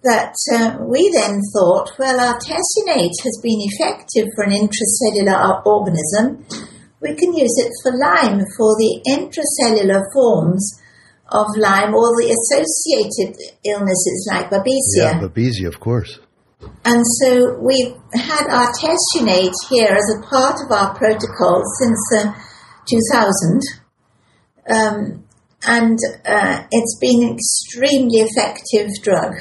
that 0.03 0.35
uh, 0.53 0.77
we 0.85 1.09
then 1.11 1.41
thought, 1.53 1.91
well, 1.99 2.17
artesunate 2.19 3.17
has 3.23 3.39
been 3.43 3.59
effective 3.59 4.27
for 4.35 4.45
an 4.45 4.51
intracellular 4.51 5.65
organism. 5.65 6.45
We 7.01 7.15
can 7.15 7.33
use 7.33 7.53
it 7.57 7.73
for 7.83 7.91
Lyme, 7.97 8.45
for 8.55 8.77
the 8.77 9.01
intracellular 9.09 10.03
forms 10.13 10.79
of 11.29 11.45
Lyme 11.57 11.93
or 11.93 12.15
the 12.15 12.31
associated 12.31 13.37
illnesses 13.65 14.29
like 14.31 14.49
Babesia. 14.49 14.97
Yeah, 14.97 15.19
Babesia, 15.19 15.67
of 15.67 15.79
course. 15.79 16.19
And 16.85 17.03
so 17.21 17.57
we've 17.59 17.95
had 18.13 18.47
our 18.49 18.71
artesunate 18.71 19.53
here 19.69 19.91
as 19.91 20.15
a 20.17 20.21
part 20.27 20.59
of 20.65 20.71
our 20.71 20.95
protocol 20.95 21.63
since 21.79 21.99
uh, 22.17 22.33
2000. 22.87 23.61
Um, 24.69 25.23
and 25.65 25.99
uh, 26.25 26.63
it's 26.71 26.97
been 26.99 27.29
an 27.29 27.35
extremely 27.35 28.19
effective 28.19 28.89
drug. 29.03 29.33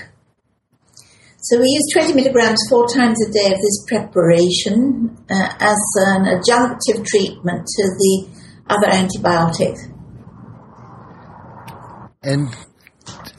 So 1.40 1.61
we 1.61 1.66
use 1.68 1.87
20 1.92 2.14
milligrams 2.14 2.59
four 2.68 2.88
times 2.88 3.18
a 3.25 3.31
day 3.31 3.55
of 3.55 3.61
this 3.61 3.85
preparation 3.87 5.16
uh, 5.31 5.55
as 5.61 5.79
an 5.96 6.25
adjunctive 6.25 7.07
treatment 7.07 7.66
to 7.66 7.83
the 7.99 8.29
other 8.68 8.88
antibiotics. 8.88 9.87
And 12.26 12.50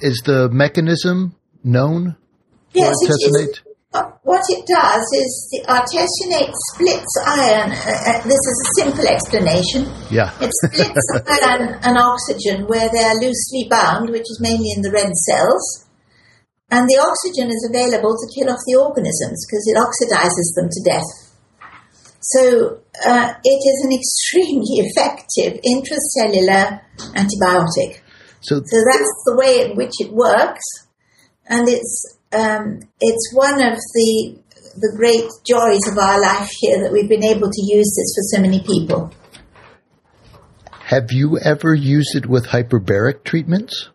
is 0.02 0.23
the 0.26 0.50
mechanism 0.50 1.36
known? 1.63 2.15
Yes, 2.73 2.95
it 3.02 3.12
is. 3.12 3.62
What 4.23 4.43
it 4.50 4.65
does 4.67 5.06
is 5.15 5.32
the 5.52 5.62
artesunate 5.67 6.54
splits 6.71 7.13
iron. 7.26 7.71
Uh, 7.71 7.76
uh, 7.76 8.23
this 8.23 8.39
is 8.39 8.58
a 8.63 8.82
simple 8.82 9.08
explanation. 9.08 9.91
Yeah. 10.12 10.32
it 10.39 10.52
splits 10.63 11.08
iron 11.43 11.80
and 11.84 11.97
oxygen 11.97 12.67
where 12.67 12.89
they 12.93 13.04
are 13.04 13.15
loosely 13.15 13.67
bound, 13.69 14.10
which 14.10 14.28
is 14.30 14.39
mainly 14.41 14.71
in 14.76 14.82
the 14.82 14.91
red 14.91 15.12
cells 15.13 15.88
and 16.69 16.84
the 16.88 17.00
oxygen 17.00 17.47
is 17.47 17.63
available 17.69 18.12
to 18.12 18.28
kill 18.36 18.52
off 18.52 18.60
the 18.67 18.76
organisms 18.76 19.47
because 19.47 19.63
it 19.71 19.80
oxidizes 19.80 20.52
them 20.56 20.67
to 20.67 20.82
death. 20.84 21.10
So 22.19 22.84
uh, 23.08 23.34
it 23.39 23.62
is 23.63 23.78
an 23.88 23.93
extremely 23.95 24.84
effective 24.84 25.63
intracellular 25.63 26.82
antibiotic. 27.15 28.04
So, 28.41 28.56
so 28.56 28.78
that's 28.91 29.23
the 29.26 29.36
way 29.36 29.65
in 29.65 29.76
which 29.76 29.93
it 30.00 30.12
works, 30.12 30.63
and 31.47 31.67
it's 31.67 32.17
um, 32.32 32.80
it's 33.00 33.34
one 33.34 33.62
of 33.62 33.73
the 33.73 34.39
the 34.76 34.93
great 34.95 35.26
joys 35.45 35.91
of 35.91 35.97
our 35.97 36.21
life 36.21 36.50
here 36.60 36.84
that 36.84 36.91
we've 36.91 37.10
been 37.10 37.23
able 37.23 37.50
to 37.50 37.62
use 37.62 37.91
this 37.97 38.13
for 38.15 38.38
so 38.38 38.41
many 38.41 38.62
people. 38.62 39.12
Have 40.86 41.12
you 41.12 41.39
ever 41.39 41.73
used 41.73 42.15
it 42.15 42.28
with 42.28 42.47
hyperbaric 42.47 43.23
treatments? 43.23 43.89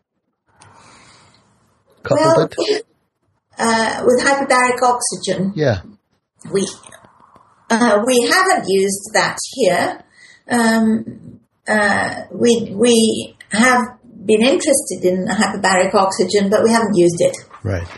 well, 2.10 2.48
uh, 3.58 4.02
with 4.04 4.24
hyperbaric 4.24 4.82
oxygen. 4.82 5.52
Yeah. 5.54 5.82
We 6.52 6.66
uh, 7.70 8.02
we 8.04 8.28
haven't 8.28 8.66
used 8.68 9.10
that 9.14 9.38
here. 9.54 10.04
Um, 10.48 11.40
uh, 11.66 12.22
we 12.32 12.74
we 12.74 13.36
have 13.52 13.80
been 14.26 14.42
interested 14.42 15.04
in 15.04 15.26
hyperbaric 15.26 15.94
oxygen, 15.94 16.50
but 16.50 16.62
we 16.62 16.70
haven't 16.70 16.94
used 16.94 17.20
it. 17.20 17.36
Right. 17.62 17.88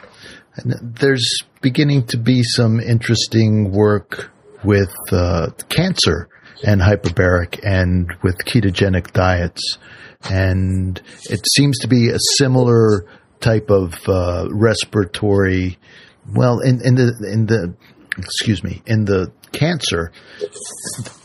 And 0.57 0.97
there's 0.99 1.43
beginning 1.61 2.07
to 2.09 2.17
be 2.17 2.43
some 2.43 2.81
interesting 2.81 3.73
work 3.73 4.31
with 4.63 4.95
uh, 5.13 5.51
cancer 5.69 6.29
and 6.65 6.81
hyperbaric 6.81 7.61
and 7.65 8.13
with 8.23 8.37
ketogenic 8.45 9.13
diets. 9.13 9.79
And 10.31 11.01
it 11.29 11.45
seems 11.55 11.79
to 11.81 11.89
be 11.89 12.11
a 12.11 12.19
similar 12.39 13.07
type 13.41 13.71
of 13.71 13.95
uh, 14.09 14.49
respiratory. 14.51 15.79
Well, 16.35 16.61
in, 16.61 16.81
in 16.83 16.95
the 16.95 17.31
in 17.31 17.47
the 17.47 17.75
excuse 18.17 18.65
me 18.65 18.83
in 18.87 19.05
the 19.05 19.33
cancer, 19.53 20.13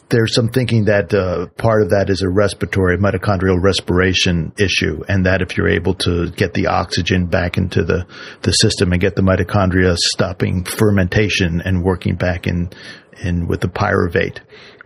there's 0.09 0.33
some 0.33 0.49
thinking 0.49 0.85
that 0.85 1.13
uh, 1.13 1.47
part 1.57 1.83
of 1.83 1.91
that 1.91 2.09
is 2.09 2.21
a 2.21 2.29
respiratory 2.29 2.97
mitochondrial 2.97 3.61
respiration 3.61 4.51
issue, 4.57 5.03
and 5.07 5.25
that 5.25 5.41
if 5.41 5.55
you're 5.55 5.69
able 5.69 5.93
to 5.95 6.31
get 6.31 6.53
the 6.53 6.67
oxygen 6.67 7.27
back 7.27 7.57
into 7.57 7.83
the, 7.83 8.05
the 8.41 8.51
system 8.51 8.91
and 8.91 9.01
get 9.01 9.15
the 9.15 9.21
mitochondria 9.21 9.95
stopping 9.97 10.63
fermentation 10.63 11.61
and 11.61 11.83
working 11.83 12.15
back 12.15 12.47
in 12.47 12.69
in 13.21 13.47
with 13.47 13.59
the 13.59 13.67
pyruvate 13.67 14.39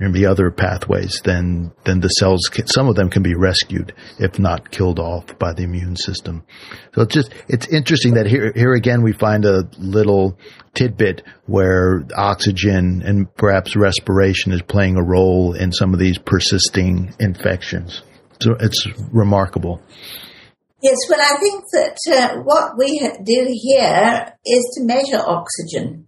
and 0.03 0.13
the 0.13 0.25
other 0.25 0.51
pathways, 0.51 1.21
then 1.23 1.71
then 1.85 1.99
the 1.99 2.09
cells 2.09 2.41
can, 2.51 2.67
some 2.67 2.87
of 2.87 2.95
them 2.95 3.09
can 3.09 3.23
be 3.23 3.35
rescued 3.35 3.93
if 4.19 4.39
not 4.39 4.71
killed 4.71 4.99
off 4.99 5.37
by 5.39 5.53
the 5.53 5.63
immune 5.63 5.95
system. 5.95 6.43
So 6.93 7.01
it's 7.01 7.13
just 7.13 7.33
it's 7.47 7.67
interesting 7.67 8.15
that 8.15 8.25
here 8.25 8.51
here 8.55 8.73
again 8.73 9.01
we 9.01 9.13
find 9.13 9.45
a 9.45 9.67
little 9.77 10.37
tidbit 10.73 11.23
where 11.45 12.05
oxygen 12.15 13.01
and 13.03 13.33
perhaps 13.35 13.75
respiration 13.75 14.51
is 14.51 14.61
playing 14.61 14.97
a 14.97 15.03
role 15.03 15.53
in 15.53 15.71
some 15.71 15.93
of 15.93 15.99
these 15.99 16.17
persisting 16.17 17.13
infections. 17.19 18.01
So 18.41 18.55
it's 18.59 18.87
remarkable. 19.11 19.81
Yes, 20.81 20.97
well, 21.09 21.21
I 21.21 21.37
think 21.39 21.63
that 21.71 21.97
uh, 22.11 22.41
what 22.41 22.77
we 22.77 22.99
do 23.23 23.47
here 23.49 24.33
is 24.45 24.75
to 24.75 24.83
measure 24.83 25.23
oxygen. 25.25 26.07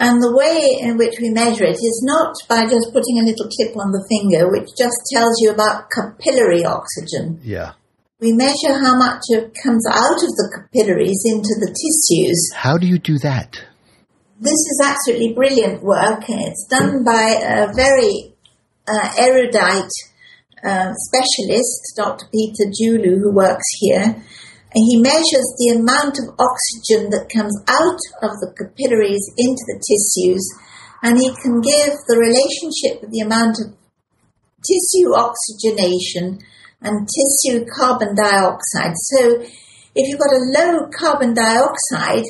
And 0.00 0.22
the 0.22 0.30
way 0.30 0.78
in 0.80 0.96
which 0.96 1.18
we 1.20 1.30
measure 1.30 1.64
it 1.64 1.82
is 1.82 2.02
not 2.06 2.34
by 2.48 2.62
just 2.70 2.94
putting 2.94 3.18
a 3.18 3.26
little 3.26 3.50
clip 3.50 3.74
on 3.76 3.90
the 3.90 4.06
finger, 4.06 4.50
which 4.50 4.70
just 4.78 4.94
tells 5.12 5.34
you 5.42 5.50
about 5.50 5.90
capillary 5.90 6.64
oxygen. 6.64 7.40
Yeah. 7.42 7.72
We 8.20 8.32
measure 8.32 8.78
how 8.78 8.96
much 8.96 9.22
it 9.28 9.54
comes 9.62 9.84
out 9.90 10.22
of 10.22 10.30
the 10.38 10.48
capillaries 10.54 11.22
into 11.26 11.54
the 11.58 11.74
tissues. 11.74 12.38
How 12.54 12.78
do 12.78 12.86
you 12.86 12.98
do 12.98 13.18
that? 13.18 13.58
This 14.40 14.52
is 14.52 14.82
absolutely 14.84 15.34
brilliant 15.34 15.82
work. 15.82 16.22
It's 16.28 16.66
done 16.70 17.02
by 17.04 17.34
a 17.42 17.74
very 17.74 18.34
uh, 18.86 19.14
erudite 19.18 19.90
uh, 20.62 20.92
specialist, 20.94 21.94
Dr. 21.96 22.26
Peter 22.30 22.70
Julu, 22.70 23.18
who 23.18 23.34
works 23.34 23.66
here 23.80 24.22
and 24.74 24.84
he 24.84 25.00
measures 25.00 25.48
the 25.56 25.80
amount 25.80 26.20
of 26.20 26.28
oxygen 26.36 27.08
that 27.10 27.32
comes 27.32 27.56
out 27.68 28.00
of 28.20 28.36
the 28.40 28.52
capillaries 28.52 29.24
into 29.38 29.64
the 29.64 29.80
tissues 29.80 30.44
and 31.02 31.16
he 31.16 31.30
can 31.42 31.60
give 31.60 31.94
the 32.08 32.18
relationship 32.20 33.02
of 33.02 33.10
the 33.10 33.20
amount 33.20 33.56
of 33.64 33.72
tissue 34.60 35.14
oxygenation 35.14 36.38
and 36.82 37.08
tissue 37.08 37.64
carbon 37.64 38.14
dioxide. 38.14 38.92
So 38.94 39.40
if 39.40 40.04
you've 40.08 40.20
got 40.20 40.36
a 40.36 40.46
low 40.52 40.88
carbon 40.92 41.34
dioxide, 41.34 42.26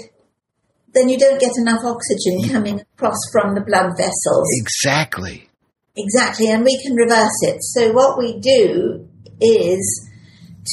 then 0.95 1.09
you 1.09 1.19
don't 1.19 1.41
get 1.41 1.53
enough 1.57 1.83
oxygen 1.85 2.41
mm. 2.43 2.53
coming 2.53 2.81
across 2.81 3.19
from 3.33 3.55
the 3.55 3.61
blood 3.61 3.93
vessels. 3.97 4.49
Exactly. 4.61 5.49
Exactly, 5.97 6.49
and 6.49 6.65
we 6.65 6.81
can 6.81 6.95
reverse 6.95 7.43
it. 7.43 7.59
So 7.61 7.91
what 7.93 8.19
we 8.19 8.39
do 8.39 9.09
is 9.41 10.09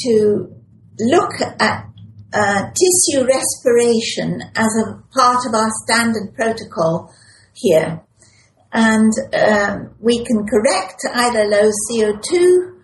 to 0.03 0.54
look 0.99 1.31
at 1.59 1.85
uh, 2.33 2.71
tissue 2.71 3.25
respiration 3.25 4.41
as 4.55 4.69
a 4.83 5.01
part 5.13 5.45
of 5.47 5.53
our 5.53 5.69
standard 5.85 6.33
protocol 6.35 7.11
here. 7.53 8.01
And 8.73 9.11
um, 9.33 9.95
we 10.01 10.23
can 10.25 10.45
correct 10.45 11.01
either 11.13 11.45
low 11.45 11.71
CO2 11.89 12.75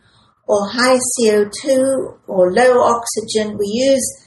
or 0.47 0.69
high 0.69 0.97
CO2 1.19 2.17
or 2.27 2.53
low 2.53 2.81
oxygen. 2.81 3.57
We 3.57 3.67
use, 3.67 4.25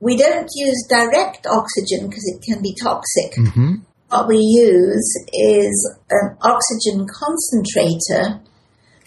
we 0.00 0.16
don't 0.16 0.48
use 0.54 0.86
direct 0.88 1.46
oxygen 1.46 2.08
because 2.08 2.24
it 2.34 2.42
can 2.42 2.60
be 2.60 2.74
toxic. 2.80 3.38
Mm-hmm. 3.38 3.74
What 4.08 4.28
we 4.28 4.38
use 4.38 5.14
is 5.32 5.96
an 6.10 6.36
oxygen 6.40 7.06
concentrator, 7.06 8.40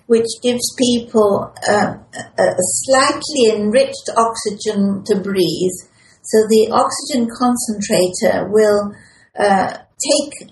which 0.09 0.25
gives 0.41 0.73
people 0.75 1.53
uh, 1.69 1.93
a, 2.17 2.45
slightly 2.57 3.53
enriched 3.53 4.09
oxygen 4.17 5.03
to 5.05 5.13
breathe. 5.21 5.77
So 6.23 6.37
the 6.49 6.73
oxygen 6.73 7.29
concentrator 7.29 8.49
will 8.49 8.91
uh, 9.37 9.77
take 9.77 10.49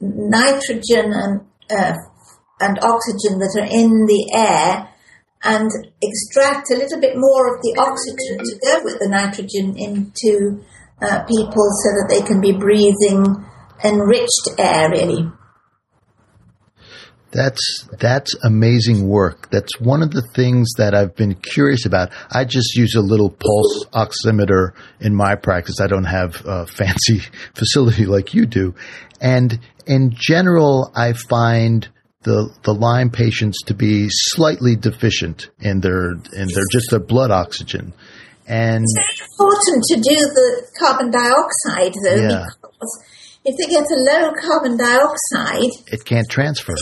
nitrogen 0.00 1.14
and 1.14 1.40
uh, 1.70 1.96
and 2.60 2.78
oxygen 2.82 3.38
that 3.40 3.56
are 3.56 3.72
in 3.72 4.04
the 4.04 4.32
air 4.36 4.92
and 5.44 5.70
extract 6.02 6.70
a 6.70 6.76
little 6.76 7.00
bit 7.00 7.16
more 7.16 7.56
of 7.56 7.62
the 7.62 7.76
oxygen 7.80 8.36
to 8.36 8.60
go 8.66 8.84
with 8.84 8.98
the 9.00 9.08
nitrogen 9.08 9.78
into 9.78 10.62
uh, 11.00 11.24
people 11.24 11.64
so 11.80 11.88
that 11.96 12.08
they 12.10 12.20
can 12.20 12.42
be 12.42 12.52
breathing 12.52 13.24
enriched 13.82 14.50
air 14.58 14.90
really. 14.90 15.24
That's 17.32 17.86
that's 17.98 18.34
amazing 18.44 19.06
work. 19.08 19.50
That's 19.50 19.78
one 19.80 20.02
of 20.02 20.10
the 20.10 20.22
things 20.34 20.68
that 20.78 20.94
I've 20.94 21.14
been 21.14 21.34
curious 21.36 21.86
about. 21.86 22.10
I 22.30 22.44
just 22.44 22.74
use 22.74 22.96
a 22.96 23.00
little 23.00 23.30
pulse 23.30 23.84
oximeter 23.92 24.72
in 24.98 25.14
my 25.14 25.36
practice. 25.36 25.80
I 25.80 25.86
don't 25.86 26.04
have 26.04 26.44
a 26.44 26.66
fancy 26.66 27.20
facility 27.54 28.06
like 28.06 28.34
you 28.34 28.46
do, 28.46 28.74
and 29.20 29.60
in 29.86 30.10
general, 30.12 30.90
I 30.96 31.12
find 31.12 31.88
the 32.22 32.52
the 32.64 32.74
Lyme 32.74 33.10
patients 33.10 33.58
to 33.66 33.74
be 33.74 34.08
slightly 34.10 34.74
deficient 34.74 35.50
in 35.60 35.80
their 35.80 36.10
in 36.12 36.48
their 36.52 36.64
just 36.72 36.90
their 36.90 36.98
blood 36.98 37.30
oxygen, 37.30 37.94
and 38.48 38.84
It's 38.84 39.20
important 39.38 39.84
to 39.84 39.94
do 39.96 40.16
the 40.16 40.66
carbon 40.80 41.10
dioxide 41.12 41.94
though 42.04 42.28
Yeah. 42.28 42.44
because 42.60 43.04
if 43.44 43.56
they 43.56 43.72
get 43.72 43.84
a 43.84 44.00
low 44.10 44.32
carbon 44.42 44.76
dioxide, 44.76 45.70
it 45.86 46.04
can't 46.04 46.28
transfer. 46.28 46.74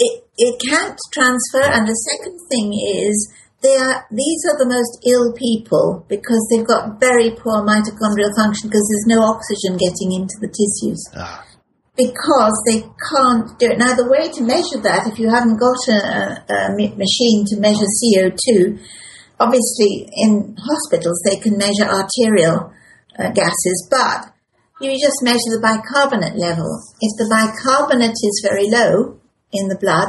It, 0.00 0.24
it 0.36 0.56
can't 0.64 0.98
transfer. 1.12 1.62
And 1.62 1.86
the 1.86 2.00
second 2.08 2.40
thing 2.48 2.72
is, 2.72 3.14
they 3.62 3.76
are, 3.76 4.08
these 4.10 4.40
are 4.48 4.56
the 4.56 4.68
most 4.68 5.04
ill 5.04 5.36
people 5.36 6.06
because 6.08 6.40
they've 6.48 6.66
got 6.66 6.98
very 6.98 7.36
poor 7.36 7.60
mitochondrial 7.60 8.32
function 8.32 8.72
because 8.72 8.86
there's 8.88 9.12
no 9.12 9.20
oxygen 9.20 9.76
getting 9.76 10.16
into 10.16 10.40
the 10.40 10.48
tissues. 10.48 11.00
Ah. 11.12 11.44
Because 11.92 12.56
they 12.64 12.80
can't 13.12 13.52
do 13.60 13.68
it. 13.68 13.78
Now, 13.78 13.92
the 13.92 14.08
way 14.08 14.32
to 14.32 14.40
measure 14.40 14.80
that, 14.80 15.04
if 15.04 15.20
you 15.20 15.28
haven't 15.28 15.60
got 15.60 15.76
a, 15.92 16.40
a, 16.48 16.72
machine 16.72 17.44
to 17.52 17.60
measure 17.60 17.84
CO2, 17.84 18.80
obviously 19.36 20.08
in 20.16 20.56
hospitals 20.56 21.20
they 21.28 21.36
can 21.36 21.60
measure 21.60 21.84
arterial 21.84 22.72
uh, 23.18 23.28
gases, 23.36 23.88
but 23.90 24.32
you 24.80 24.96
just 24.96 25.20
measure 25.20 25.52
the 25.52 25.60
bicarbonate 25.60 26.40
level. 26.40 26.80
If 27.04 27.12
the 27.20 27.28
bicarbonate 27.28 28.16
is 28.16 28.40
very 28.40 28.70
low 28.72 29.19
in 29.52 29.68
the 29.68 29.76
blood, 29.76 30.08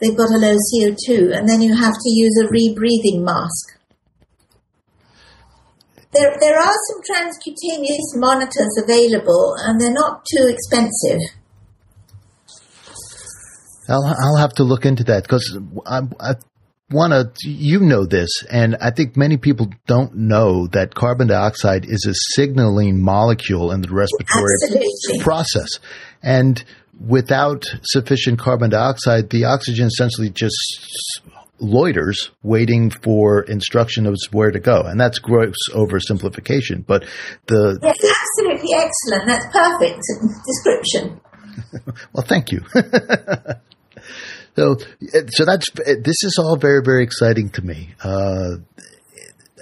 they've 0.00 0.16
got 0.16 0.30
a 0.30 0.38
low 0.38 0.56
CO2, 0.56 1.36
and 1.36 1.48
then 1.48 1.62
you 1.62 1.74
have 1.76 1.94
to 1.94 2.10
use 2.10 2.34
a 2.42 2.48
rebreathing 2.48 3.22
mask. 3.22 3.78
There, 6.12 6.36
there 6.40 6.58
are 6.58 6.74
some 6.88 7.00
transcutaneous 7.02 8.14
monitors 8.14 8.76
available, 8.82 9.54
and 9.58 9.80
they're 9.80 9.92
not 9.92 10.24
too 10.36 10.46
expensive. 10.46 11.20
I'll 13.88 14.04
I'll 14.04 14.36
have 14.38 14.54
to 14.54 14.64
look 14.64 14.86
into 14.86 15.04
that 15.04 15.24
because 15.24 15.58
I, 15.86 16.00
I 16.20 16.34
want 16.90 17.12
to. 17.12 17.50
You 17.50 17.80
know 17.80 18.06
this, 18.06 18.30
and 18.50 18.76
I 18.80 18.90
think 18.90 19.16
many 19.16 19.36
people 19.36 19.68
don't 19.86 20.14
know 20.14 20.68
that 20.68 20.94
carbon 20.94 21.28
dioxide 21.28 21.84
is 21.84 22.06
a 22.06 22.14
signaling 22.34 23.02
molecule 23.02 23.72
in 23.72 23.82
the 23.82 23.90
respiratory 23.90 24.54
Absolutely. 24.62 25.22
process, 25.22 25.68
and 26.22 26.64
without 27.00 27.64
sufficient 27.82 28.38
carbon 28.38 28.70
dioxide, 28.70 29.30
the 29.30 29.44
oxygen 29.44 29.86
essentially 29.86 30.30
just 30.30 30.56
loiters, 31.60 32.30
waiting 32.42 32.90
for 32.90 33.42
instruction 33.42 34.06
of 34.06 34.16
where 34.32 34.50
to 34.50 34.60
go, 34.60 34.82
and 34.82 35.00
that's 35.00 35.18
gross 35.18 35.56
oversimplification. 35.70 36.84
But 36.86 37.04
the 37.46 37.78
Yes, 37.82 37.96
absolutely 38.38 38.74
excellent. 38.74 39.26
That's 39.26 39.46
perfect 39.52 40.00
description. 40.46 41.20
Well, 42.12 42.24
thank 42.26 42.50
you. 42.50 42.62
so, 44.56 44.76
so 45.28 45.44
that's 45.44 45.66
this 45.70 46.24
is 46.24 46.36
all 46.38 46.56
very, 46.56 46.82
very 46.84 47.04
exciting 47.04 47.50
to 47.50 47.62
me, 47.62 47.94
uh, 48.02 48.56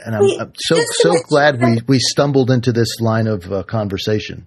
and 0.05 0.17
I'm, 0.17 0.41
I'm 0.41 0.53
so 0.57 0.77
so 0.91 1.15
glad 1.29 1.61
we 1.61 1.81
we 1.87 1.99
stumbled 1.99 2.51
into 2.51 2.73
this 2.73 3.01
line 3.01 3.27
of 3.27 3.51
uh, 3.53 3.63
conversation. 3.65 4.47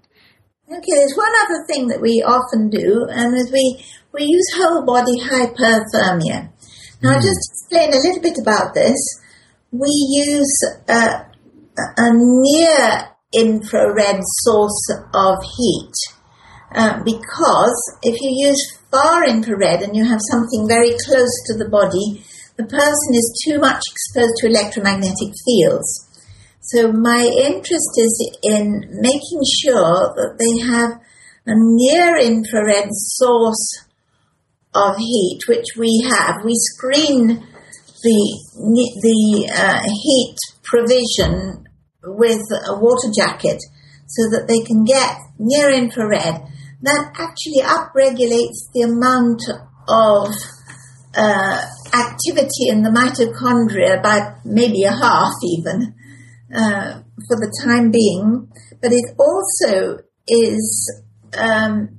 Okay, 0.68 0.94
there's 0.96 1.14
one 1.16 1.32
other 1.46 1.64
thing 1.68 1.88
that 1.90 2.02
we 2.02 2.24
often 2.26 2.70
do, 2.70 3.06
and 3.10 3.38
that 3.38 3.52
we 3.54 3.86
we 4.12 4.26
use 4.26 4.58
whole 4.58 4.84
body 4.84 5.20
hyperthermia. 5.22 6.50
Now, 7.02 7.12
I'll 7.12 7.22
just 7.22 7.38
explain 7.52 7.94
a 7.94 8.02
little 8.02 8.22
bit 8.22 8.40
about 8.42 8.74
this. 8.74 8.98
We 9.72 9.90
use 10.26 10.58
a 10.88 11.30
a 11.78 12.10
near 12.14 13.10
infrared 13.32 14.22
source 14.42 14.90
of 15.14 15.38
heat 15.58 15.94
uh, 16.74 17.04
because 17.04 18.00
if 18.02 18.20
you 18.22 18.48
use 18.48 18.80
far 18.90 19.24
infrared 19.24 19.82
and 19.82 19.96
you 19.96 20.06
have 20.06 20.22
something 20.32 20.68
very 20.68 20.96
close 21.06 21.34
to 21.46 21.58
the 21.58 21.70
body, 21.70 22.24
the 22.58 22.66
person 22.66 23.12
is 23.14 23.44
too 23.46 23.60
much 23.60 23.82
exposed 23.92 24.34
to 24.38 24.48
electromagnetic 24.48 25.34
fields. 25.46 26.05
So 26.68 26.92
my 26.92 27.22
interest 27.22 27.94
is 27.98 28.38
in 28.42 28.88
making 28.90 29.42
sure 29.62 30.14
that 30.18 30.36
they 30.40 30.66
have 30.66 31.00
a 31.46 31.54
near 31.54 32.18
infrared 32.18 32.90
source 32.90 33.86
of 34.74 34.98
heat, 34.98 35.42
which 35.48 35.78
we 35.78 36.04
have. 36.10 36.44
We 36.44 36.56
screen 36.56 37.28
the 38.02 38.20
the 38.66 39.52
uh, 39.54 39.82
heat 39.84 40.36
provision 40.64 41.68
with 42.04 42.42
a 42.68 42.80
water 42.80 43.14
jacket 43.16 43.62
so 44.08 44.24
that 44.32 44.48
they 44.48 44.66
can 44.66 44.86
get 44.86 45.18
near 45.38 45.70
infrared. 45.70 46.42
That 46.82 47.14
actually 47.14 47.62
upregulates 47.62 48.74
the 48.74 48.90
amount 48.90 49.42
of 49.88 50.34
uh, 51.16 51.62
activity 51.94 52.70
in 52.70 52.82
the 52.82 52.90
mitochondria 52.90 54.02
by 54.02 54.34
maybe 54.44 54.84
a 54.84 54.92
half 54.92 55.34
even 55.44 55.94
uh, 56.54 57.02
for 57.28 57.38
the 57.38 57.52
time 57.64 57.92
being, 57.92 58.48
but 58.82 58.92
it 58.92 59.16
also 59.18 60.04
is 60.28 61.04
um, 61.38 61.98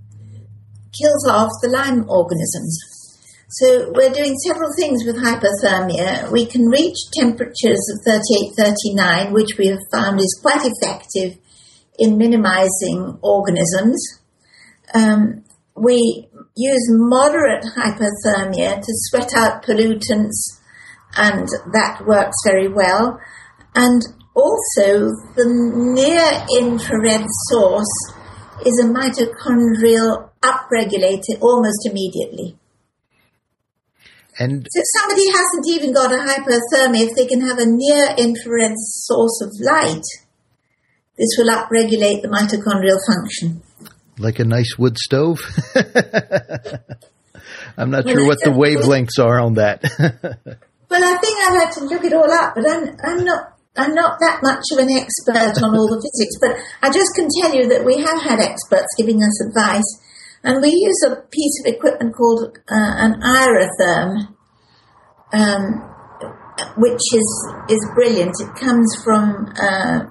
kills 0.93 1.29
off 1.29 1.51
the 1.63 1.69
Lyme 1.69 2.09
organisms. 2.09 2.79
So 3.49 3.93
we're 3.95 4.13
doing 4.13 4.35
several 4.45 4.71
things 4.77 5.05
with 5.05 5.17
hypothermia. 5.17 6.31
We 6.31 6.47
can 6.47 6.67
reach 6.67 6.97
temperatures 7.15 7.81
of 7.95 8.05
38, 8.05 8.53
39, 8.57 9.33
which 9.33 9.57
we 9.57 9.69
have 9.69 9.79
found 9.93 10.19
is 10.19 10.39
quite 10.43 10.63
effective 10.65 11.39
in 11.99 12.19
minimizing 12.19 13.19
organisms. 13.23 14.21
Um, 14.95 15.45
we 15.75 16.29
use 16.57 16.89
moderate 16.91 17.65
hypothermia 17.65 18.81
to 18.81 18.93
sweat 19.09 19.31
out 19.37 19.63
pollutants, 19.65 20.61
and 21.17 21.49
that 21.73 22.03
works 22.07 22.37
very 22.45 22.69
well. 22.69 23.19
And 23.75 24.03
also, 24.37 25.11
the 25.35 25.49
near 25.97 26.45
infrared 26.61 27.25
source 27.49 28.13
is 28.65 28.79
a 28.85 28.89
mitochondrial 28.89 30.31
upregulator 30.43 31.41
almost 31.41 31.89
immediately. 31.89 32.57
And 34.39 34.67
So 34.71 34.81
if 34.81 34.87
somebody 35.01 35.27
hasn't 35.31 35.67
even 35.69 35.95
got 35.95 36.13
a 36.13 36.19
hyperthermia, 36.19 37.09
if 37.09 37.17
they 37.17 37.27
can 37.27 37.41
have 37.41 37.59
a 37.59 37.67
near 37.67 38.15
infrared 38.19 38.75
source 38.77 39.41
of 39.41 39.51
light, 39.61 40.05
this 41.17 41.37
will 41.39 41.49
upregulate 41.49 42.21
the 42.21 42.29
mitochondrial 42.29 42.99
function. 43.07 43.63
like 44.19 44.39
a 44.39 44.45
nice 44.45 44.77
wood 44.79 44.99
stove. 44.99 45.41
I'm 47.79 47.91
not 47.91 48.09
sure 48.09 48.27
what 48.27 48.39
the 48.43 48.51
wavelengths 48.51 49.19
are 49.23 49.41
on 49.41 49.55
that. 49.55 49.83
well, 49.99 51.05
I 51.05 51.17
think 51.17 51.39
I'd 51.39 51.61
have 51.65 51.75
to 51.75 51.85
look 51.85 52.05
it 52.05 52.13
all 52.13 52.31
up, 52.31 52.55
but 52.55 52.69
I'm, 52.69 52.97
I'm 53.03 53.25
not. 53.25 53.56
I'm 53.77 53.95
not 53.95 54.19
that 54.21 54.41
much 54.43 54.65
of 54.73 54.79
an 54.79 54.91
expert 54.91 55.63
on 55.63 55.77
all 55.77 55.89
the 55.89 56.01
physics, 56.01 56.37
but 56.41 56.57
I 56.83 56.91
just 56.91 57.15
can 57.15 57.29
tell 57.41 57.55
you 57.55 57.69
that 57.69 57.85
we 57.85 57.99
have 57.99 58.23
had 58.23 58.41
experts 58.41 58.89
giving 58.97 59.23
us 59.23 59.47
advice, 59.47 59.87
and 60.43 60.63
we 60.63 60.71
use 60.71 61.01
a 61.07 61.17
piece 61.31 61.61
of 61.61 61.75
equipment 61.75 62.15
called 62.15 62.57
uh, 62.69 62.95
an 63.05 63.21
Iratherm, 63.21 64.33
um, 65.33 65.63
which 66.77 67.03
is 67.13 67.29
is 67.69 67.91
brilliant. 67.95 68.35
It 68.41 68.55
comes 68.57 68.97
from 69.05 69.53
uh, 69.61 70.05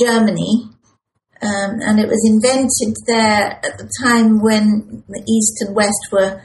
Germany, 0.00 0.70
um, 1.40 1.78
and 1.80 2.00
it 2.00 2.08
was 2.08 2.22
invented 2.26 2.96
there 3.06 3.60
at 3.62 3.78
the 3.78 3.88
time 4.02 4.42
when 4.42 5.04
the 5.08 5.22
East 5.22 5.62
and 5.62 5.74
West 5.74 6.08
were 6.10 6.42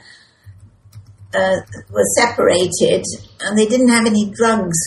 uh, 1.34 1.60
were 1.90 2.08
separated, 2.16 3.02
and 3.40 3.58
they 3.58 3.66
didn't 3.66 3.88
have 3.88 4.06
any 4.06 4.30
drugs 4.30 4.78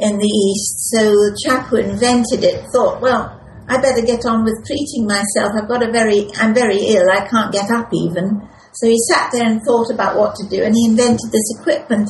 in 0.00 0.18
the 0.18 0.26
East. 0.26 0.90
So 0.90 1.12
the 1.12 1.38
chap 1.44 1.66
who 1.66 1.76
invented 1.76 2.42
it 2.42 2.64
thought, 2.72 3.00
well, 3.00 3.36
I 3.68 3.80
better 3.80 4.02
get 4.02 4.26
on 4.26 4.44
with 4.44 4.66
treating 4.66 5.06
myself. 5.06 5.52
I've 5.54 5.68
got 5.68 5.86
a 5.86 5.92
very, 5.92 6.26
I'm 6.36 6.54
very 6.54 6.78
ill. 6.90 7.08
I 7.08 7.28
can't 7.28 7.52
get 7.52 7.70
up 7.70 7.90
even. 7.92 8.48
So 8.72 8.88
he 8.88 8.98
sat 9.08 9.30
there 9.32 9.46
and 9.46 9.60
thought 9.62 9.92
about 9.92 10.16
what 10.16 10.34
to 10.36 10.48
do, 10.48 10.62
and 10.62 10.74
he 10.74 10.86
invented 10.86 11.30
this 11.30 11.54
equipment. 11.58 12.08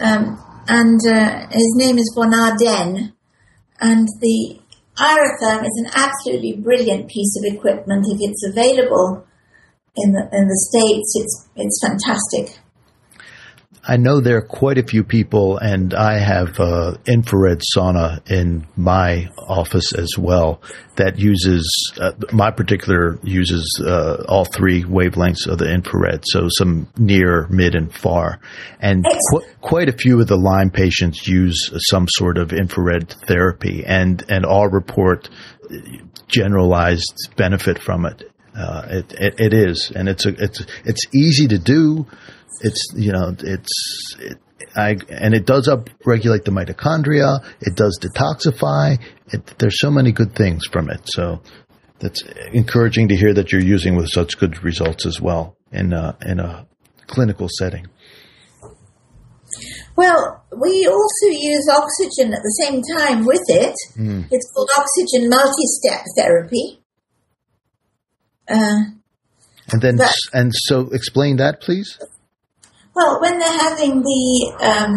Um, 0.00 0.38
and 0.68 1.00
uh, 1.06 1.46
his 1.50 1.74
name 1.76 1.98
is 1.98 2.12
von 2.14 2.32
Ardenne, 2.32 3.12
and 3.80 4.08
the 4.20 4.60
Iratherm 4.98 5.64
is 5.64 5.84
an 5.84 5.90
absolutely 5.94 6.56
brilliant 6.56 7.08
piece 7.08 7.36
of 7.38 7.54
equipment. 7.54 8.04
If 8.08 8.18
it's 8.20 8.46
available 8.46 9.26
in 9.96 10.12
the 10.12 10.28
in 10.32 10.48
the 10.48 10.60
states, 10.68 11.12
it's 11.16 11.48
it's 11.56 11.80
fantastic. 11.82 12.61
I 13.84 13.96
know 13.96 14.20
there 14.20 14.36
are 14.36 14.46
quite 14.46 14.78
a 14.78 14.84
few 14.84 15.02
people, 15.02 15.58
and 15.58 15.92
I 15.92 16.18
have 16.18 16.60
uh, 16.60 16.98
infrared 17.04 17.62
sauna 17.74 18.30
in 18.30 18.64
my 18.76 19.28
office 19.48 19.92
as 19.92 20.10
well 20.16 20.62
that 20.96 21.18
uses 21.18 21.92
uh, 22.00 22.12
my 22.32 22.52
particular 22.52 23.18
uses 23.24 23.82
uh, 23.84 24.24
all 24.28 24.44
three 24.44 24.84
wavelengths 24.84 25.48
of 25.48 25.58
the 25.58 25.72
infrared, 25.72 26.22
so 26.24 26.48
some 26.48 26.88
near, 26.96 27.48
mid, 27.48 27.74
and 27.74 27.92
far. 27.92 28.40
And 28.78 29.04
qu- 29.04 29.42
quite 29.60 29.88
a 29.88 29.92
few 29.92 30.20
of 30.20 30.28
the 30.28 30.36
Lyme 30.36 30.70
patients 30.70 31.26
use 31.26 31.68
some 31.90 32.06
sort 32.08 32.38
of 32.38 32.52
infrared 32.52 33.10
therapy, 33.26 33.84
and 33.84 34.24
and 34.28 34.46
all 34.46 34.68
report 34.68 35.28
generalized 36.28 37.32
benefit 37.36 37.82
from 37.82 38.06
it. 38.06 38.30
Uh, 38.54 38.86
it, 38.90 39.12
it, 39.18 39.34
it 39.40 39.54
is, 39.54 39.90
and 39.96 40.08
it's 40.08 40.24
a, 40.24 40.34
it's 40.38 40.64
it's 40.84 41.06
easy 41.12 41.48
to 41.48 41.58
do 41.58 42.06
it's 42.60 42.92
you 42.94 43.12
know 43.12 43.34
it's 43.38 44.16
it, 44.18 44.38
I 44.76 44.96
and 45.08 45.34
it 45.34 45.46
does 45.46 45.68
upregulate 45.68 46.44
the 46.44 46.50
mitochondria. 46.50 47.44
It 47.60 47.76
does 47.76 47.98
detoxify. 48.00 48.98
It, 49.32 49.46
there's 49.58 49.80
so 49.80 49.90
many 49.90 50.12
good 50.12 50.34
things 50.34 50.66
from 50.66 50.90
it. 50.90 51.00
So 51.04 51.40
that's 52.02 52.22
encouraging 52.52 53.08
to 53.08 53.16
hear 53.16 53.32
that 53.32 53.52
you're 53.52 53.62
using 53.62 53.96
with 53.96 54.08
such 54.10 54.38
good 54.38 54.62
results 54.64 55.06
as 55.06 55.20
well 55.20 55.56
in 55.70 55.92
a, 55.92 56.16
in 56.22 56.40
a 56.40 56.66
clinical 57.06 57.48
setting. 57.58 57.86
Well, 59.94 60.44
we 60.50 60.86
also 60.86 61.26
use 61.26 61.68
oxygen 61.70 62.32
at 62.32 62.40
the 62.42 62.56
same 62.64 62.82
time 62.96 63.24
with 63.24 63.42
it. 63.48 63.74
Mm. 63.96 64.26
It's 64.30 64.50
called 64.52 64.70
oxygen 64.76 65.28
multi-step 65.28 66.04
therapy. 66.16 66.82
Uh, 68.48 68.84
and 69.70 69.80
then, 69.80 69.98
and 70.32 70.52
so 70.54 70.88
explain 70.92 71.36
that, 71.36 71.60
please. 71.60 71.98
Well, 72.94 73.22
when 73.22 73.38
they're 73.38 73.58
having 73.58 74.02
the 74.02 74.52
um, 74.60 74.92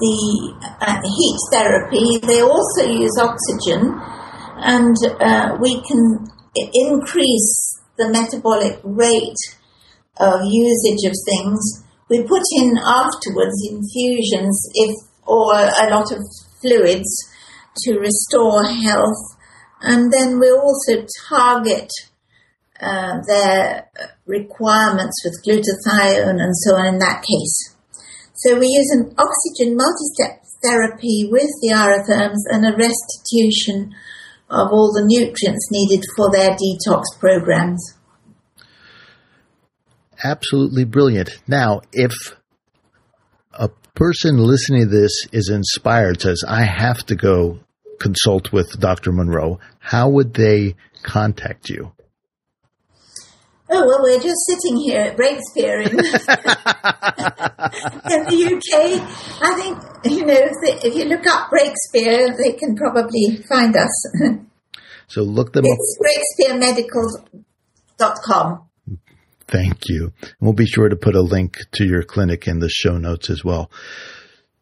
the 0.00 0.54
uh, 0.80 0.98
heat 0.98 1.38
therapy, 1.52 2.18
they 2.26 2.42
also 2.42 2.82
use 2.82 3.16
oxygen, 3.20 3.94
and 4.58 4.96
uh, 5.20 5.56
we 5.60 5.80
can 5.86 6.26
increase 6.74 7.78
the 7.96 8.10
metabolic 8.10 8.80
rate 8.82 9.42
of 10.18 10.40
usage 10.42 11.06
of 11.06 11.14
things. 11.24 11.84
We 12.08 12.24
put 12.24 12.42
in 12.56 12.76
afterwards 12.76 13.62
infusions, 13.62 14.58
if 14.74 14.96
or 15.24 15.54
a 15.54 15.86
lot 15.88 16.10
of 16.10 16.18
fluids 16.60 17.10
to 17.84 17.98
restore 18.00 18.64
health, 18.64 19.38
and 19.82 20.12
then 20.12 20.40
we 20.40 20.50
also 20.50 21.06
target 21.28 21.88
uh, 22.80 23.20
their 23.26 23.90
requirements 24.26 25.22
with 25.24 25.42
glutathione 25.44 26.40
and 26.40 26.56
so 26.56 26.76
on 26.76 26.94
in 26.94 26.98
that 26.98 27.22
case. 27.22 27.76
So 28.34 28.58
we 28.58 28.68
use 28.68 28.90
an 28.92 29.14
oxygen 29.18 29.76
multi-step 29.76 30.44
therapy 30.62 31.28
with 31.30 31.50
the 31.60 31.72
Iratherms 31.74 32.42
and 32.48 32.64
a 32.64 32.76
restitution 32.76 33.94
of 34.48 34.72
all 34.72 34.92
the 34.92 35.04
nutrients 35.04 35.68
needed 35.70 36.04
for 36.16 36.30
their 36.32 36.50
detox 36.50 37.04
programs. 37.18 37.96
Absolutely 40.22 40.84
brilliant. 40.84 41.30
Now, 41.46 41.82
if 41.92 42.12
a 43.52 43.68
person 43.94 44.38
listening 44.38 44.82
to 44.82 44.88
this 44.88 45.26
is 45.32 45.50
inspired, 45.50 46.20
says, 46.20 46.42
I 46.46 46.64
have 46.64 47.04
to 47.06 47.14
go 47.14 47.60
consult 47.98 48.52
with 48.52 48.80
Dr. 48.80 49.12
Munro, 49.12 49.60
how 49.78 50.08
would 50.08 50.34
they 50.34 50.74
contact 51.02 51.68
you? 51.68 51.92
Oh, 53.72 53.86
well, 53.86 54.02
we're 54.02 54.18
just 54.20 54.40
sitting 54.46 54.76
here 54.78 55.00
at 55.00 55.16
Breakspear 55.16 55.86
in, 55.86 55.90
in 58.10 58.24
the 58.26 58.38
UK. 58.56 58.72
I 59.42 59.54
think, 59.54 59.78
you 60.12 60.26
know, 60.26 60.34
if, 60.34 60.52
they, 60.62 60.72
if 60.88 60.94
you 60.96 61.04
look 61.04 61.24
up 61.26 61.50
Breakspear, 61.50 62.36
they 62.36 62.52
can 62.52 62.74
probably 62.74 63.36
find 63.48 63.76
us. 63.76 64.06
So 65.06 65.22
look 65.22 65.52
them 65.52 65.64
it's 65.66 65.98
up. 66.00 66.06
breakspearmedical.com. 66.60 68.62
Thank 69.48 69.88
you. 69.88 70.12
And 70.20 70.32
We'll 70.40 70.52
be 70.52 70.66
sure 70.66 70.88
to 70.88 70.96
put 70.96 71.16
a 71.16 71.22
link 71.22 71.56
to 71.72 71.84
your 71.84 72.02
clinic 72.02 72.46
in 72.46 72.60
the 72.60 72.68
show 72.68 72.96
notes 72.96 73.30
as 73.30 73.44
well. 73.44 73.70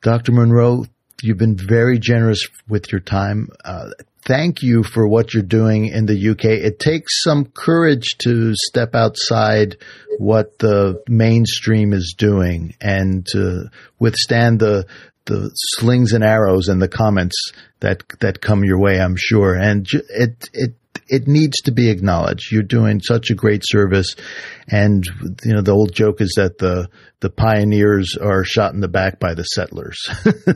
Dr. 0.02 0.32
Munro, 0.32 0.84
you've 1.22 1.38
been 1.38 1.56
very 1.56 1.98
generous 1.98 2.46
with 2.68 2.90
your 2.90 3.00
time. 3.00 3.48
Uh, 3.64 3.90
thank 4.28 4.62
you 4.62 4.82
for 4.84 5.08
what 5.08 5.32
you're 5.32 5.42
doing 5.42 5.86
in 5.86 6.04
the 6.04 6.30
UK. 6.30 6.44
It 6.44 6.78
takes 6.78 7.22
some 7.22 7.46
courage 7.46 8.18
to 8.18 8.52
step 8.54 8.94
outside 8.94 9.78
what 10.18 10.58
the 10.58 11.02
mainstream 11.08 11.94
is 11.94 12.14
doing 12.16 12.74
and 12.80 13.26
to 13.32 13.70
withstand 13.98 14.60
the 14.60 14.86
the 15.24 15.50
slings 15.54 16.12
and 16.12 16.24
arrows 16.24 16.68
and 16.68 16.80
the 16.80 16.88
comments 16.88 17.52
that 17.80 18.02
that 18.20 18.40
come 18.40 18.64
your 18.64 18.78
way. 18.78 19.00
I'm 19.00 19.16
sure, 19.16 19.54
and 19.54 19.86
it 19.92 20.48
it 20.52 20.74
it 21.08 21.26
needs 21.26 21.60
to 21.62 21.72
be 21.72 21.90
acknowledged. 21.90 22.52
You're 22.52 22.62
doing 22.62 23.00
such 23.00 23.30
a 23.30 23.34
great 23.34 23.62
service, 23.64 24.14
and 24.68 25.04
you 25.44 25.54
know 25.54 25.62
the 25.62 25.72
old 25.72 25.92
joke 25.94 26.20
is 26.20 26.34
that 26.36 26.58
the 26.58 26.88
the 27.20 27.30
pioneers 27.30 28.16
are 28.20 28.44
shot 28.44 28.74
in 28.74 28.80
the 28.80 28.88
back 28.88 29.18
by 29.18 29.34
the 29.34 29.42
settlers. 29.42 29.98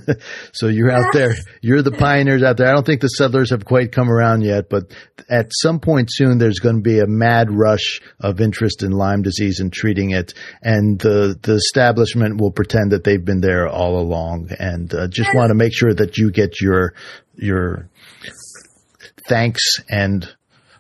so 0.53 0.68
you're 0.68 0.92
out 0.92 1.12
there, 1.12 1.34
you're 1.61 1.82
the 1.82 1.90
pioneers 1.90 2.42
out 2.42 2.57
there. 2.57 2.68
I 2.68 2.72
don't 2.72 2.86
think 2.86 3.00
the 3.00 3.09
settlers 3.09 3.50
have 3.50 3.64
quite 3.64 3.90
come 3.90 4.09
around 4.09 4.42
yet, 4.42 4.68
but 4.68 4.92
at 5.28 5.50
some 5.53 5.80
point 5.80 6.09
soon, 6.12 6.38
there's 6.38 6.61
going 6.61 6.76
to 6.76 6.82
be 6.82 7.00
a 7.00 7.07
mad 7.07 7.50
rush 7.50 8.00
of 8.20 8.40
interest 8.40 8.82
in 8.82 8.92
Lyme 8.92 9.22
disease 9.22 9.59
and 9.61 9.72
treating 9.72 10.11
it, 10.11 10.34
and 10.62 10.98
the 10.98 11.38
the 11.42 11.55
establishment 11.55 12.40
will 12.40 12.53
pretend 12.53 12.92
that 12.92 13.05
they've 13.05 13.24
been 13.24 13.40
there 13.40 13.68
all 13.68 13.98
along, 13.98 14.50
and 14.59 14.92
uh, 14.94 15.09
just 15.09 15.34
want 15.34 15.48
to 15.48 15.55
make 15.55 15.74
sure 15.74 15.92
that 15.92 16.18
you 16.18 16.30
get 16.30 16.61
your 16.61 16.94
your 17.34 17.88
thanks 19.28 19.62
and 19.88 20.34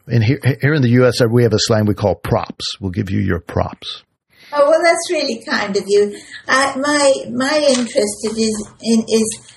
and 0.06 0.22
here, 0.22 0.40
here 0.60 0.74
in 0.74 0.82
the 0.82 0.90
U.S., 0.90 1.20
we 1.30 1.44
have 1.44 1.52
a 1.52 1.58
slang 1.58 1.86
we 1.86 1.94
call 1.94 2.14
props. 2.14 2.76
We'll 2.80 2.90
give 2.90 3.10
you 3.10 3.20
your 3.20 3.40
props. 3.40 4.04
Oh 4.52 4.68
well, 4.68 4.80
that's 4.84 5.10
really 5.10 5.42
kind 5.44 5.76
of 5.76 5.84
you. 5.86 6.18
Uh, 6.46 6.74
my 6.76 7.14
my 7.30 7.66
interest 7.70 8.18
is 8.24 8.68
in 8.82 9.04
is 9.08 9.52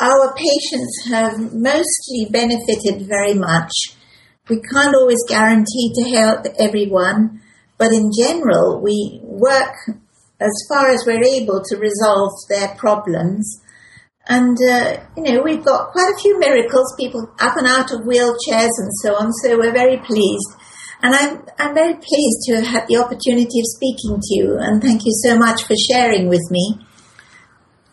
our 0.00 0.34
patients 0.34 1.08
have 1.08 1.52
mostly 1.52 2.28
benefited 2.30 3.08
very 3.08 3.34
much. 3.34 3.72
We 4.48 4.60
can't 4.60 4.94
always 4.94 5.18
guarantee 5.28 5.92
to 5.96 6.10
help 6.10 6.46
everyone, 6.58 7.42
but 7.78 7.92
in 7.92 8.10
general, 8.16 8.80
we 8.80 9.20
work 9.22 9.74
as 10.40 10.52
far 10.68 10.90
as 10.90 11.04
we're 11.04 11.24
able 11.24 11.62
to 11.64 11.76
resolve 11.76 12.32
their 12.48 12.68
problems. 12.76 13.60
And, 14.28 14.56
uh, 14.68 14.98
you 15.16 15.22
know, 15.22 15.42
we've 15.42 15.64
got 15.64 15.92
quite 15.92 16.12
a 16.12 16.18
few 16.18 16.38
miracles, 16.38 16.94
people 16.98 17.30
up 17.38 17.56
and 17.56 17.66
out 17.66 17.92
of 17.92 18.00
wheelchairs 18.00 18.74
and 18.78 18.90
so 19.02 19.14
on, 19.14 19.32
so 19.32 19.56
we're 19.56 19.72
very 19.72 19.98
pleased. 19.98 20.50
And 21.02 21.14
I'm, 21.14 21.44
I'm 21.58 21.74
very 21.74 21.94
pleased 21.94 22.38
to 22.46 22.56
have 22.56 22.66
had 22.66 22.84
the 22.88 22.96
opportunity 22.96 23.60
of 23.60 23.66
speaking 23.66 24.18
to 24.20 24.34
you, 24.34 24.56
and 24.58 24.82
thank 24.82 25.02
you 25.04 25.12
so 25.24 25.38
much 25.38 25.64
for 25.64 25.74
sharing 25.76 26.28
with 26.28 26.42
me. 26.50 26.80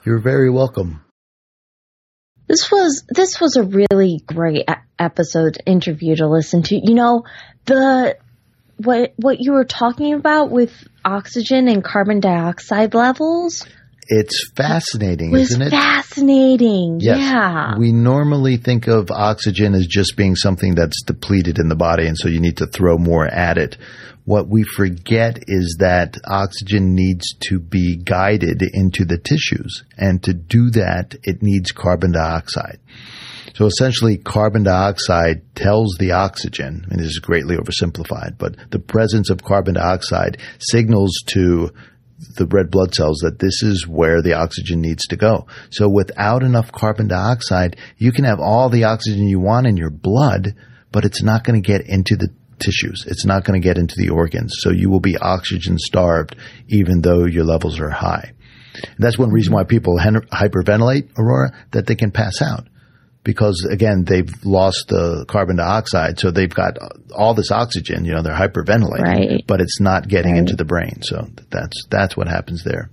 You're 0.05 0.19
very 0.19 0.49
welcome. 0.49 1.03
This 2.47 2.71
was 2.71 3.03
this 3.09 3.39
was 3.39 3.55
a 3.55 3.63
really 3.63 4.21
great 4.25 4.67
episode 4.99 5.57
interview 5.65 6.15
to 6.17 6.27
listen 6.27 6.61
to. 6.63 6.75
You 6.75 6.93
know, 6.93 7.23
the 7.65 8.17
what 8.77 9.13
what 9.17 9.39
you 9.39 9.53
were 9.53 9.65
talking 9.65 10.13
about 10.13 10.51
with 10.51 10.73
oxygen 11.05 11.67
and 11.67 11.83
carbon 11.83 12.19
dioxide 12.19 12.93
levels 12.93 13.65
it's 14.07 14.51
fascinating, 14.55 15.31
was 15.31 15.51
isn't 15.51 15.61
it? 15.61 15.67
It's 15.67 15.75
fascinating. 15.75 16.99
Yes. 17.01 17.19
Yeah. 17.19 17.77
We 17.77 17.91
normally 17.91 18.57
think 18.57 18.87
of 18.87 19.11
oxygen 19.11 19.73
as 19.73 19.87
just 19.87 20.15
being 20.15 20.35
something 20.35 20.75
that's 20.75 21.03
depleted 21.03 21.59
in 21.59 21.69
the 21.69 21.75
body, 21.75 22.07
and 22.07 22.17
so 22.17 22.27
you 22.27 22.39
need 22.39 22.57
to 22.57 22.67
throw 22.67 22.97
more 22.97 23.25
at 23.25 23.57
it. 23.57 23.77
What 24.25 24.47
we 24.47 24.63
forget 24.63 25.39
is 25.47 25.77
that 25.79 26.17
oxygen 26.25 26.95
needs 26.95 27.35
to 27.49 27.59
be 27.59 27.97
guided 27.97 28.61
into 28.61 29.03
the 29.03 29.17
tissues, 29.17 29.83
and 29.97 30.23
to 30.23 30.33
do 30.33 30.69
that, 30.71 31.15
it 31.23 31.41
needs 31.41 31.71
carbon 31.71 32.13
dioxide. 32.13 32.79
So 33.55 33.65
essentially, 33.65 34.17
carbon 34.17 34.63
dioxide 34.63 35.43
tells 35.55 35.95
the 35.99 36.13
oxygen, 36.13 36.87
and 36.89 36.99
this 36.99 37.07
is 37.07 37.19
greatly 37.19 37.55
oversimplified, 37.55 38.37
but 38.37 38.55
the 38.71 38.79
presence 38.79 39.29
of 39.29 39.43
carbon 39.43 39.75
dioxide 39.75 40.39
signals 40.57 41.11
to 41.27 41.71
the 42.35 42.45
red 42.45 42.71
blood 42.71 42.93
cells 42.93 43.19
that 43.19 43.39
this 43.39 43.61
is 43.63 43.87
where 43.87 44.21
the 44.21 44.33
oxygen 44.33 44.81
needs 44.81 45.05
to 45.07 45.15
go. 45.15 45.47
So 45.69 45.89
without 45.89 46.43
enough 46.43 46.71
carbon 46.71 47.07
dioxide, 47.07 47.77
you 47.97 48.11
can 48.11 48.25
have 48.25 48.39
all 48.39 48.69
the 48.69 48.85
oxygen 48.85 49.27
you 49.27 49.39
want 49.39 49.67
in 49.67 49.77
your 49.77 49.89
blood, 49.89 50.55
but 50.91 51.05
it's 51.05 51.23
not 51.23 51.43
going 51.43 51.61
to 51.61 51.67
get 51.67 51.87
into 51.87 52.15
the 52.15 52.29
tissues. 52.59 53.05
It's 53.07 53.25
not 53.25 53.43
going 53.43 53.59
to 53.59 53.67
get 53.67 53.77
into 53.77 53.95
the 53.97 54.09
organs. 54.09 54.55
So 54.59 54.71
you 54.71 54.89
will 54.89 54.99
be 54.99 55.17
oxygen 55.17 55.77
starved 55.77 56.35
even 56.67 57.01
though 57.01 57.25
your 57.25 57.43
levels 57.43 57.79
are 57.79 57.89
high. 57.89 58.33
And 58.75 58.97
that's 58.97 59.17
one 59.19 59.31
reason 59.31 59.53
why 59.53 59.65
people 59.65 59.97
hyperventilate, 59.97 61.17
Aurora, 61.17 61.53
that 61.71 61.85
they 61.85 61.95
can 61.95 62.11
pass 62.11 62.41
out 62.41 62.67
because 63.23 63.67
again 63.71 64.03
they've 64.03 64.31
lost 64.43 64.85
the 64.89 65.25
carbon 65.27 65.57
dioxide, 65.57 66.19
so 66.19 66.31
they've 66.31 66.53
got 66.53 66.77
all 67.15 67.33
this 67.33 67.51
oxygen. 67.51 68.05
You 68.05 68.13
know, 68.13 68.21
they're 68.21 68.35
hyperventilating, 68.35 69.01
right. 69.01 69.43
but 69.47 69.61
it's 69.61 69.79
not 69.79 70.07
getting 70.07 70.33
right. 70.33 70.39
into 70.39 70.55
the 70.55 70.65
brain. 70.65 71.01
So 71.01 71.27
that's 71.49 71.85
that's 71.89 72.17
what 72.17 72.27
happens 72.27 72.63
there. 72.63 72.89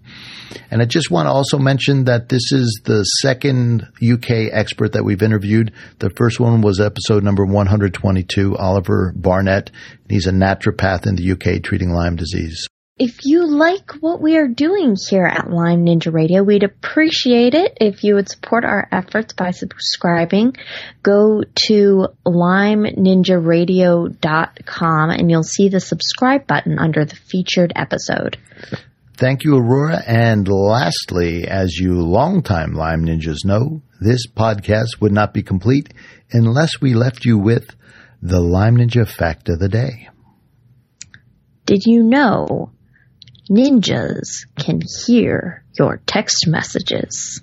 And 0.70 0.82
I 0.82 0.84
just 0.84 1.10
want 1.10 1.26
to 1.26 1.30
also 1.30 1.58
mention 1.58 2.04
that 2.04 2.28
this 2.28 2.52
is 2.52 2.80
the 2.84 3.04
second 3.04 3.82
UK 4.02 4.52
expert 4.52 4.92
that 4.92 5.04
we've 5.04 5.22
interviewed. 5.22 5.72
The 5.98 6.10
first 6.10 6.40
one 6.40 6.60
was 6.60 6.80
episode 6.80 7.22
number 7.22 7.44
122, 7.44 8.56
Oliver 8.56 9.12
Barnett. 9.16 9.70
He's 10.08 10.26
a 10.26 10.32
naturopath 10.32 11.06
in 11.06 11.16
the 11.16 11.32
UK 11.32 11.62
treating 11.62 11.90
Lyme 11.90 12.16
disease. 12.16 12.66
If 13.02 13.24
you 13.24 13.46
like 13.46 13.92
what 14.00 14.20
we 14.20 14.36
are 14.36 14.46
doing 14.46 14.94
here 15.08 15.24
at 15.24 15.50
Lyme 15.50 15.86
Ninja 15.86 16.12
Radio, 16.12 16.42
we'd 16.42 16.64
appreciate 16.64 17.54
it 17.54 17.78
if 17.80 18.04
you 18.04 18.16
would 18.16 18.28
support 18.28 18.66
our 18.66 18.86
efforts 18.92 19.32
by 19.32 19.52
subscribing. 19.52 20.54
Go 21.02 21.42
to 21.66 22.08
lymeninjaradio.com 22.26 25.10
and 25.10 25.30
you'll 25.30 25.42
see 25.42 25.70
the 25.70 25.80
subscribe 25.80 26.46
button 26.46 26.78
under 26.78 27.06
the 27.06 27.16
featured 27.16 27.72
episode. 27.74 28.36
Thank 29.16 29.44
you, 29.44 29.56
Aurora. 29.56 30.02
And 30.06 30.46
lastly, 30.46 31.48
as 31.48 31.78
you 31.78 32.02
longtime 32.02 32.74
Lyme 32.74 33.06
Ninjas 33.06 33.46
know, 33.46 33.80
this 33.98 34.26
podcast 34.26 35.00
would 35.00 35.12
not 35.12 35.32
be 35.32 35.42
complete 35.42 35.94
unless 36.32 36.82
we 36.82 36.92
left 36.92 37.24
you 37.24 37.38
with 37.38 37.74
the 38.20 38.40
Lyme 38.40 38.76
Ninja 38.76 39.08
fact 39.08 39.48
of 39.48 39.58
the 39.58 39.70
day. 39.70 40.10
Did 41.64 41.86
you 41.86 42.02
know 42.02 42.72
ninjas 43.50 44.46
can 44.56 44.80
hear 44.80 45.64
your 45.78 46.00
text 46.06 46.46
messages. 46.46 47.42